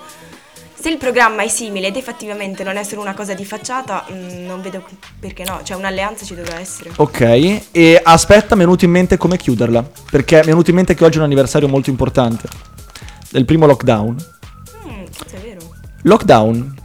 Se 0.73 0.89
il 0.89 0.97
programma 0.97 1.43
è 1.43 1.47
simile 1.47 1.89
ed 1.89 1.97
effettivamente 1.97 2.63
non 2.63 2.77
è 2.77 2.83
solo 2.83 3.01
una 3.01 3.13
cosa 3.13 3.35
di 3.35 3.45
facciata, 3.45 4.07
mm, 4.11 4.47
non 4.47 4.59
vedo 4.59 4.83
perché 5.19 5.43
no, 5.43 5.59
cioè 5.61 5.77
un'alleanza 5.77 6.25
ci 6.25 6.33
dovrà 6.33 6.59
essere. 6.59 6.89
Ok, 6.95 7.61
e 7.69 8.01
aspetta, 8.03 8.55
mi 8.55 8.63
è 8.63 8.65
venuto 8.65 8.85
in 8.85 8.91
mente 8.91 9.17
come 9.17 9.37
chiuderla. 9.37 9.87
Perché 10.09 10.37
mi 10.37 10.41
è 10.41 10.45
venuto 10.45 10.71
in 10.71 10.77
mente 10.77 10.95
che 10.95 11.03
oggi 11.05 11.17
è 11.17 11.19
un 11.19 11.25
anniversario 11.25 11.67
molto 11.67 11.91
importante. 11.91 12.49
Del 13.29 13.45
primo 13.45 13.67
lockdown. 13.67 14.15
Mm, 14.87 15.03
è 15.31 15.37
vero. 15.43 15.59
Lockdown. 16.01 16.75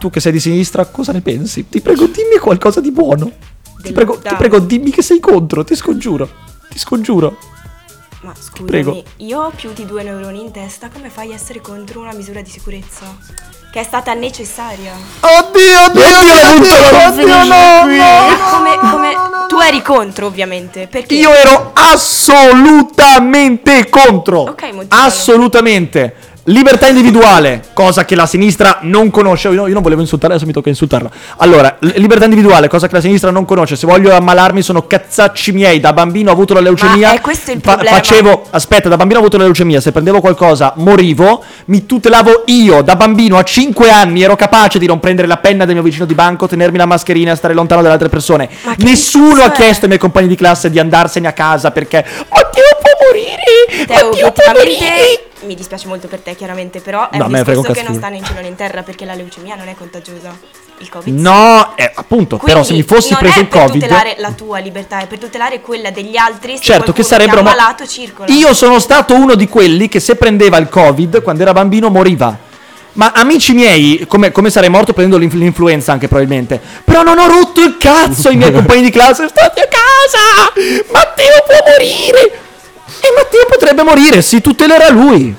Tu 0.00 0.10
che 0.10 0.18
sei 0.18 0.32
di 0.32 0.40
sinistra, 0.40 0.86
cosa 0.86 1.12
ne 1.12 1.20
pensi? 1.20 1.68
Ti 1.68 1.80
prego, 1.80 2.06
dimmi 2.06 2.38
qualcosa 2.40 2.80
di 2.80 2.90
buono. 2.90 3.50
Ti 3.82 3.92
prego, 3.92 4.18
ti 4.18 4.34
prego, 4.36 4.58
dimmi 4.60 4.90
che 4.90 5.02
sei 5.02 5.18
contro, 5.20 5.64
ti 5.64 5.74
scongiuro. 5.74 6.28
Ti 6.68 6.78
scongiuro. 6.78 7.36
Ma 8.22 8.32
scusami, 8.38 8.68
Prego. 8.68 9.02
io 9.16 9.40
ho 9.40 9.50
più 9.50 9.72
di 9.72 9.84
due 9.84 10.04
neuroni 10.04 10.40
in 10.40 10.52
testa, 10.52 10.88
come 10.90 11.10
fai 11.10 11.32
a 11.32 11.34
essere 11.34 11.60
contro 11.60 11.98
una 12.00 12.12
misura 12.12 12.40
di 12.40 12.50
sicurezza? 12.50 13.04
Che 13.72 13.80
è 13.80 13.82
stata 13.82 14.12
necessaria. 14.14 14.92
Oddio, 14.92 15.84
oddio, 15.86 16.18
oddio, 16.18 16.58
oddio, 16.58 17.08
oddio, 17.08 17.44
no, 17.44 17.86
Ma 17.86 18.36
come, 18.50 18.78
come- 18.90 19.14
tu 19.48 19.58
eri 19.58 19.82
contro, 19.82 20.26
ovviamente. 20.26 20.86
Perché? 20.86 21.14
Io 21.14 21.32
ero 21.32 21.72
assolutamente 21.74 23.88
contro. 23.88 24.40
Ok, 24.42 24.62
motivalo. 24.72 25.06
Assolutamente. 25.06 26.14
Libertà 26.46 26.88
individuale, 26.88 27.62
cosa 27.72 28.04
che 28.04 28.16
la 28.16 28.26
sinistra 28.26 28.78
non 28.80 29.10
conosce. 29.10 29.46
Io, 29.46 29.68
io 29.68 29.72
non 29.72 29.82
volevo 29.82 30.00
insultare, 30.00 30.32
adesso 30.32 30.44
mi 30.46 30.52
tocca 30.52 30.70
insultarla. 30.70 31.08
Allora, 31.36 31.76
libertà 31.78 32.24
individuale, 32.24 32.66
cosa 32.66 32.88
che 32.88 32.94
la 32.96 33.00
sinistra 33.00 33.30
non 33.30 33.44
conosce. 33.44 33.76
Se 33.76 33.86
voglio 33.86 34.12
ammalarmi 34.12 34.60
sono 34.60 34.84
cazzacci 34.84 35.52
miei. 35.52 35.78
Da 35.78 35.92
bambino 35.92 36.30
ho 36.30 36.32
avuto 36.32 36.52
la 36.52 36.58
leucemia. 36.58 37.08
Ma 37.10 37.14
è 37.14 37.20
questo 37.20 37.52
il 37.52 37.60
problema. 37.60 37.96
facevo, 37.96 38.46
aspetta, 38.50 38.88
da 38.88 38.96
bambino 38.96 39.20
ho 39.20 39.22
avuto 39.22 39.36
la 39.36 39.44
leucemia. 39.44 39.80
Se 39.80 39.92
prendevo 39.92 40.20
qualcosa, 40.20 40.72
morivo. 40.78 41.44
Mi 41.66 41.86
tutelavo 41.86 42.42
io. 42.46 42.82
Da 42.82 42.96
bambino 42.96 43.38
a 43.38 43.44
5 43.44 43.88
anni 43.90 44.22
ero 44.22 44.34
capace 44.34 44.80
di 44.80 44.86
non 44.86 44.98
prendere 44.98 45.28
la 45.28 45.36
penna 45.36 45.64
del 45.64 45.74
mio 45.74 45.84
vicino 45.84 46.06
di 46.06 46.14
banco, 46.14 46.48
tenermi 46.48 46.76
la 46.76 46.86
mascherina 46.86 47.30
e 47.30 47.36
stare 47.36 47.54
lontano 47.54 47.82
dalle 47.82 47.94
altre 47.94 48.08
persone. 48.08 48.48
Nessuno 48.78 49.44
ha 49.44 49.52
chiesto 49.52 49.82
ai 49.82 49.88
miei 49.88 50.00
compagni 50.00 50.26
di 50.26 50.34
classe 50.34 50.70
di 50.70 50.80
andarsene 50.80 51.28
a 51.28 51.32
casa 51.32 51.70
perché 51.70 52.04
Oddio 52.28 52.62
può 52.80 52.90
morire 53.06 54.02
Oddio 54.02 54.32
può 54.32 54.52
morire 54.52 55.30
mi 55.44 55.54
dispiace 55.54 55.86
molto 55.88 56.08
per 56.08 56.20
te 56.20 56.34
chiaramente, 56.34 56.80
però 56.80 57.10
è 57.10 57.16
No, 57.16 57.24
a 57.24 57.26
un 57.26 57.32
me 57.32 57.42
frega 57.42 57.60
discorso 57.60 57.72
che 57.72 57.86
non 57.86 57.98
cazzo. 57.98 57.98
sta 57.98 58.08
né 58.08 58.16
in 58.18 58.24
cielo 58.24 58.40
né 58.40 58.46
in 58.48 58.54
terra 58.56 58.82
perché 58.82 59.04
la 59.04 59.14
leucemia 59.14 59.54
non 59.56 59.68
è 59.68 59.74
contagiosa. 59.76 60.36
Il 60.78 60.88
Covid 60.88 61.14
sì. 61.14 61.20
No, 61.22 61.72
eh, 61.76 61.90
appunto, 61.94 62.36
Quindi 62.38 62.52
però 62.52 62.64
se 62.64 62.72
mi 62.72 62.82
fossi 62.82 63.10
non 63.12 63.20
preso 63.20 63.38
è 63.38 63.42
il 63.42 63.48
per 63.48 63.60
Covid 63.60 63.80
tutelare 63.82 64.14
la 64.18 64.32
tua 64.32 64.58
libertà, 64.58 65.00
è 65.00 65.06
per 65.06 65.18
tutelare 65.18 65.60
quella 65.60 65.90
degli 65.90 66.16
altri 66.16 66.56
se 66.56 66.62
Certo 66.62 66.92
che 66.92 67.02
sarebbero 67.04 67.40
ammalato 67.40 67.86
circola. 67.86 68.32
Io 68.32 68.52
sono 68.52 68.78
stato 68.80 69.14
uno 69.14 69.34
di 69.36 69.48
quelli 69.48 69.88
che 69.88 70.00
se 70.00 70.16
prendeva 70.16 70.56
il 70.56 70.68
Covid 70.68 71.22
quando 71.22 71.42
era 71.42 71.52
bambino 71.52 71.88
moriva. 71.88 72.36
Ma 72.94 73.12
amici 73.14 73.52
miei, 73.54 74.04
come, 74.06 74.32
come 74.32 74.50
sarei 74.50 74.68
morto 74.68 74.92
prendendo 74.92 75.18
l'inf- 75.18 75.34
l'influenza 75.34 75.92
anche 75.92 76.08
probabilmente. 76.08 76.60
Però 76.84 77.02
non 77.02 77.18
ho 77.18 77.26
rotto 77.26 77.62
il 77.62 77.76
cazzo 77.78 78.28
ai 78.28 78.36
miei 78.36 78.50
compagni 78.52 78.82
di 78.82 78.90
classe. 78.90 79.28
State 79.28 79.60
a 79.60 79.68
casa! 79.68 80.82
Matteo 80.92 81.42
può 81.46 81.56
morire! 81.70 82.38
E 82.86 83.08
Matteo 83.14 83.46
potrebbe 83.48 83.82
morire, 83.82 84.22
si 84.22 84.40
tutelerà 84.40 84.90
lui. 84.90 85.34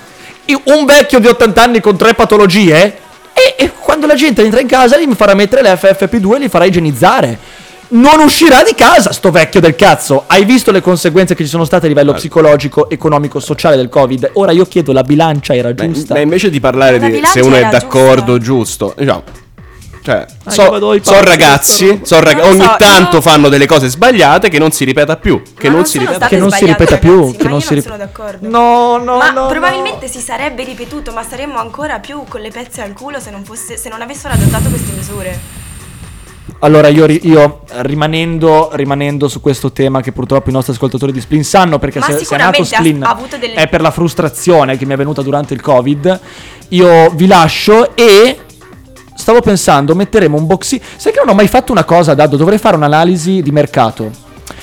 Un 0.65 0.85
vecchio 0.85 1.19
di 1.19 1.27
80 1.27 1.61
anni 1.61 1.79
con 1.79 1.97
tre 1.97 2.13
patologie. 2.13 3.01
E, 3.33 3.55
e 3.57 3.71
quando 3.79 4.05
la 4.05 4.15
gente 4.15 4.43
entra 4.43 4.59
in 4.59 4.67
casa 4.67 4.97
gli 4.97 5.11
farà 5.13 5.33
mettere 5.33 5.61
le 5.61 5.73
FFP2 5.73 6.35
e 6.35 6.39
li 6.39 6.49
farà 6.49 6.65
igienizzare. 6.65 7.37
Non 7.89 8.19
uscirà 8.19 8.63
di 8.63 8.73
casa, 8.73 9.11
sto 9.11 9.29
vecchio 9.29 9.59
del 9.59 9.75
cazzo. 9.75 10.23
Hai 10.25 10.45
visto 10.45 10.71
le 10.71 10.81
conseguenze 10.81 11.35
che 11.35 11.43
ci 11.43 11.49
sono 11.49 11.63
state 11.63 11.85
a 11.85 11.89
livello 11.89 12.13
psicologico, 12.13 12.89
economico, 12.89 13.39
sociale 13.39 13.75
del 13.75 13.89
Covid? 13.89 14.31
Ora 14.33 14.51
io 14.51 14.65
chiedo, 14.65 14.93
la 14.93 15.03
bilancia 15.03 15.53
era 15.53 15.73
giusta? 15.75 16.15
beh, 16.15 16.21
invece 16.21 16.49
di 16.49 16.59
parlare 16.59 16.99
La 16.99 17.07
di 17.07 17.21
se 17.23 17.41
uno 17.41 17.55
è 17.55 17.67
d'accordo, 17.69 18.39
giusto, 18.39 18.95
diciamo, 18.97 19.23
cioè, 20.03 20.25
Ah, 20.43 20.51
so, 20.51 20.99
so 21.01 21.23
ragazzi, 21.23 22.01
so 22.03 22.19
rag- 22.19 22.37
Non 22.41 22.49
ogni 22.51 22.61
so, 22.61 22.75
tanto 22.77 23.15
io- 23.17 23.21
fanno 23.21 23.47
delle 23.49 23.65
cose 23.65 23.87
sbagliate 23.87 24.49
che 24.49 24.59
non 24.59 24.71
si 24.71 24.83
ripeta 24.83 25.15
più. 25.17 25.41
Che 25.57 25.69
Ma 25.69 25.75
non, 25.75 25.85
si 25.85 25.97
ripeta 25.97 26.27
Che 26.27 26.37
non 26.37 26.51
si 26.51 26.65
ripeta 26.65 26.97
più, 26.97 27.19
ragazzi, 27.19 27.37
che 27.37 27.43
ma 27.45 27.49
non 27.49 27.59
io 27.59 27.63
si 27.65 27.73
non 27.73 27.75
rip- 27.83 27.85
sono 27.91 27.97
d'accordo. 27.97 28.49
No, 28.49 28.97
no, 28.97 29.17
Ma 29.17 29.31
no, 29.31 29.41
no. 29.43 29.47
probabilmente 29.47 30.07
si 30.07 30.19
sarebbe 30.19 30.63
ripetuto, 30.63 31.11
ma 31.13 31.23
saremmo 31.23 31.57
ancora 31.57 31.99
più 31.99 32.23
con 32.27 32.41
le 32.41 32.49
pezze 32.51 32.81
al 32.81 32.93
culo 32.93 33.19
se 33.19 33.31
non, 33.31 33.43
fosse, 33.45 33.77
se 33.77 33.87
non 33.89 34.01
avessero 34.01 34.33
adottato 34.33 34.69
queste 34.69 34.91
misure. 34.91 35.39
Allora, 36.59 36.87
io, 36.87 37.05
io, 37.07 37.61
rimanendo, 37.77 38.69
rimanendo 38.73 39.27
su 39.27 39.41
questo 39.41 39.71
tema 39.73 40.01
che 40.01 40.11
purtroppo 40.13 40.49
i 40.49 40.53
nostri 40.53 40.73
ascoltatori 40.73 41.11
di 41.11 41.19
Splin 41.19 41.43
sanno, 41.43 41.77
perché 41.79 41.99
Ma 41.99 42.05
se, 42.05 42.23
se 42.23 42.35
è 42.35 42.37
nato 42.37 42.63
Splin 42.63 43.03
ha 43.03 43.09
avuto 43.09 43.37
delle- 43.37 43.53
è 43.55 43.67
per 43.67 43.81
la 43.81 43.91
frustrazione 43.91 44.77
che 44.77 44.85
mi 44.85 44.93
è 44.93 44.97
venuta 44.97 45.21
durante 45.21 45.53
il 45.53 45.61
Covid, 45.61 46.19
io 46.69 47.09
vi 47.11 47.27
lascio 47.27 47.95
e 47.95 48.37
stavo 49.23 49.39
pensando, 49.39 49.95
metteremo 49.95 50.37
un 50.37 50.45
boxino. 50.45 50.83
Sai 50.97 51.13
che 51.13 51.19
non 51.19 51.29
ho 51.29 51.33
mai 51.33 51.47
fatto 51.47 51.71
una 51.71 51.85
cosa, 51.85 52.13
Dado, 52.13 52.35
dovrei 52.35 52.57
fare 52.57 52.75
un'analisi 52.75 53.41
di 53.41 53.51
mercato. 53.51 54.11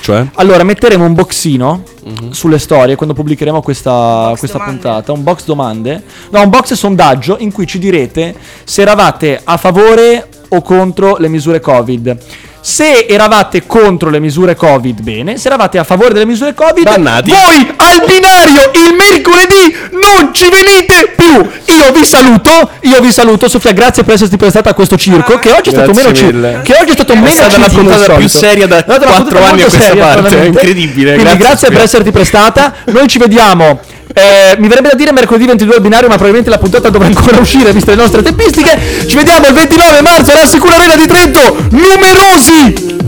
Cioè? 0.01 0.27
Allora, 0.35 0.63
metteremo 0.63 1.03
un 1.03 1.15
boxino 1.15 1.83
sulle 2.29 2.59
storie 2.59 2.95
quando 2.95 3.15
pubblicheremo 3.15 3.61
questa, 3.61 4.33
questa 4.37 4.59
puntata, 4.59 5.11
un 5.11 5.23
box 5.23 5.45
domande, 5.45 6.03
no, 6.29 6.41
un 6.41 6.49
box 6.49 6.73
sondaggio 6.73 7.37
in 7.39 7.51
cui 7.51 7.65
ci 7.65 7.79
direte 7.79 8.35
se 8.63 8.83
eravate 8.83 9.41
a 9.43 9.57
favore 9.57 10.27
o 10.49 10.61
contro 10.61 11.17
le 11.17 11.27
misure 11.27 11.59
Covid. 11.59 12.17
Se 12.63 13.05
eravate 13.07 13.65
contro 13.65 14.11
le 14.11 14.19
misure 14.19 14.55
Covid, 14.55 15.01
bene. 15.01 15.37
Se 15.37 15.47
eravate 15.47 15.79
a 15.79 15.83
favore 15.83 16.13
delle 16.13 16.25
misure 16.27 16.53
Covid, 16.53 16.83
Dannati. 16.83 17.31
voi 17.31 17.73
al 17.75 18.03
binario 18.05 18.69
il 18.75 18.95
mercoledì 18.95 19.75
non 19.91 20.31
ci 20.31 20.43
venite 20.47 21.13
più. 21.15 21.49
Io 21.75 21.91
vi 21.91 22.05
saluto, 22.05 22.69
io 22.81 23.01
vi 23.01 23.11
saluto. 23.11 23.49
Sofia, 23.49 23.71
grazie 23.71 24.03
per 24.03 24.13
esserti 24.13 24.37
prestata 24.37 24.69
a 24.69 24.73
questo 24.75 24.95
circo. 24.95 25.39
Che 25.39 25.49
oggi 25.51 25.69
è 25.69 25.73
stato 25.73 25.91
Grazie 25.91 26.03
meno 26.11 26.15
ci- 26.15 26.25
mille. 26.25 26.61
Che 26.63 26.73
oggi 26.79 26.89
è 26.91 26.93
stato 26.93 27.15
meno 27.15 27.31
stata 27.31 27.57
la 27.57 27.63
circo 27.67 27.81
del 27.81 27.89
puntata 27.89 28.13
più 28.13 28.27
seria 28.27 28.67
da 28.67 28.77
È 28.77 28.81
stata 28.83 29.05
una 29.05 29.15
quattro 29.15 29.23
puntata 29.39 29.51
anni 29.51 29.61
a 29.61 29.65
questa 29.65 29.83
seria, 29.83 30.05
parte. 30.05 30.41
È 30.41 30.45
incredibile. 30.45 31.13
Quindi 31.15 31.23
Grazie, 31.23 31.37
grazie, 31.39 31.69
per 31.71 31.81
esserti 31.81 32.11
prestata. 32.11 32.73
Noi 32.85 33.07
ci 33.07 33.17
vediamo. 33.17 33.79
Eh, 34.13 34.55
mi 34.57 34.67
verrebbe 34.67 34.89
da 34.89 34.95
dire 34.95 35.11
mercoledì 35.11 35.45
22 35.45 35.75
al 35.75 35.81
binario, 35.81 36.07
ma 36.07 36.15
probabilmente 36.15 36.49
la 36.49 36.57
puntata 36.57 36.89
dovrà 36.89 37.07
ancora 37.07 37.39
uscire, 37.39 37.71
viste 37.71 37.91
le 37.91 38.01
nostre 38.01 38.21
tempistiche. 38.21 39.05
Ci 39.07 39.15
vediamo 39.15 39.47
il 39.47 39.53
29 39.53 40.01
marzo 40.01 40.31
alla 40.31 40.45
Sicura 40.45 40.75
Arena 40.75 40.95
di 40.95 41.07
Trento. 41.07 41.67
Numerosi! 41.69 42.99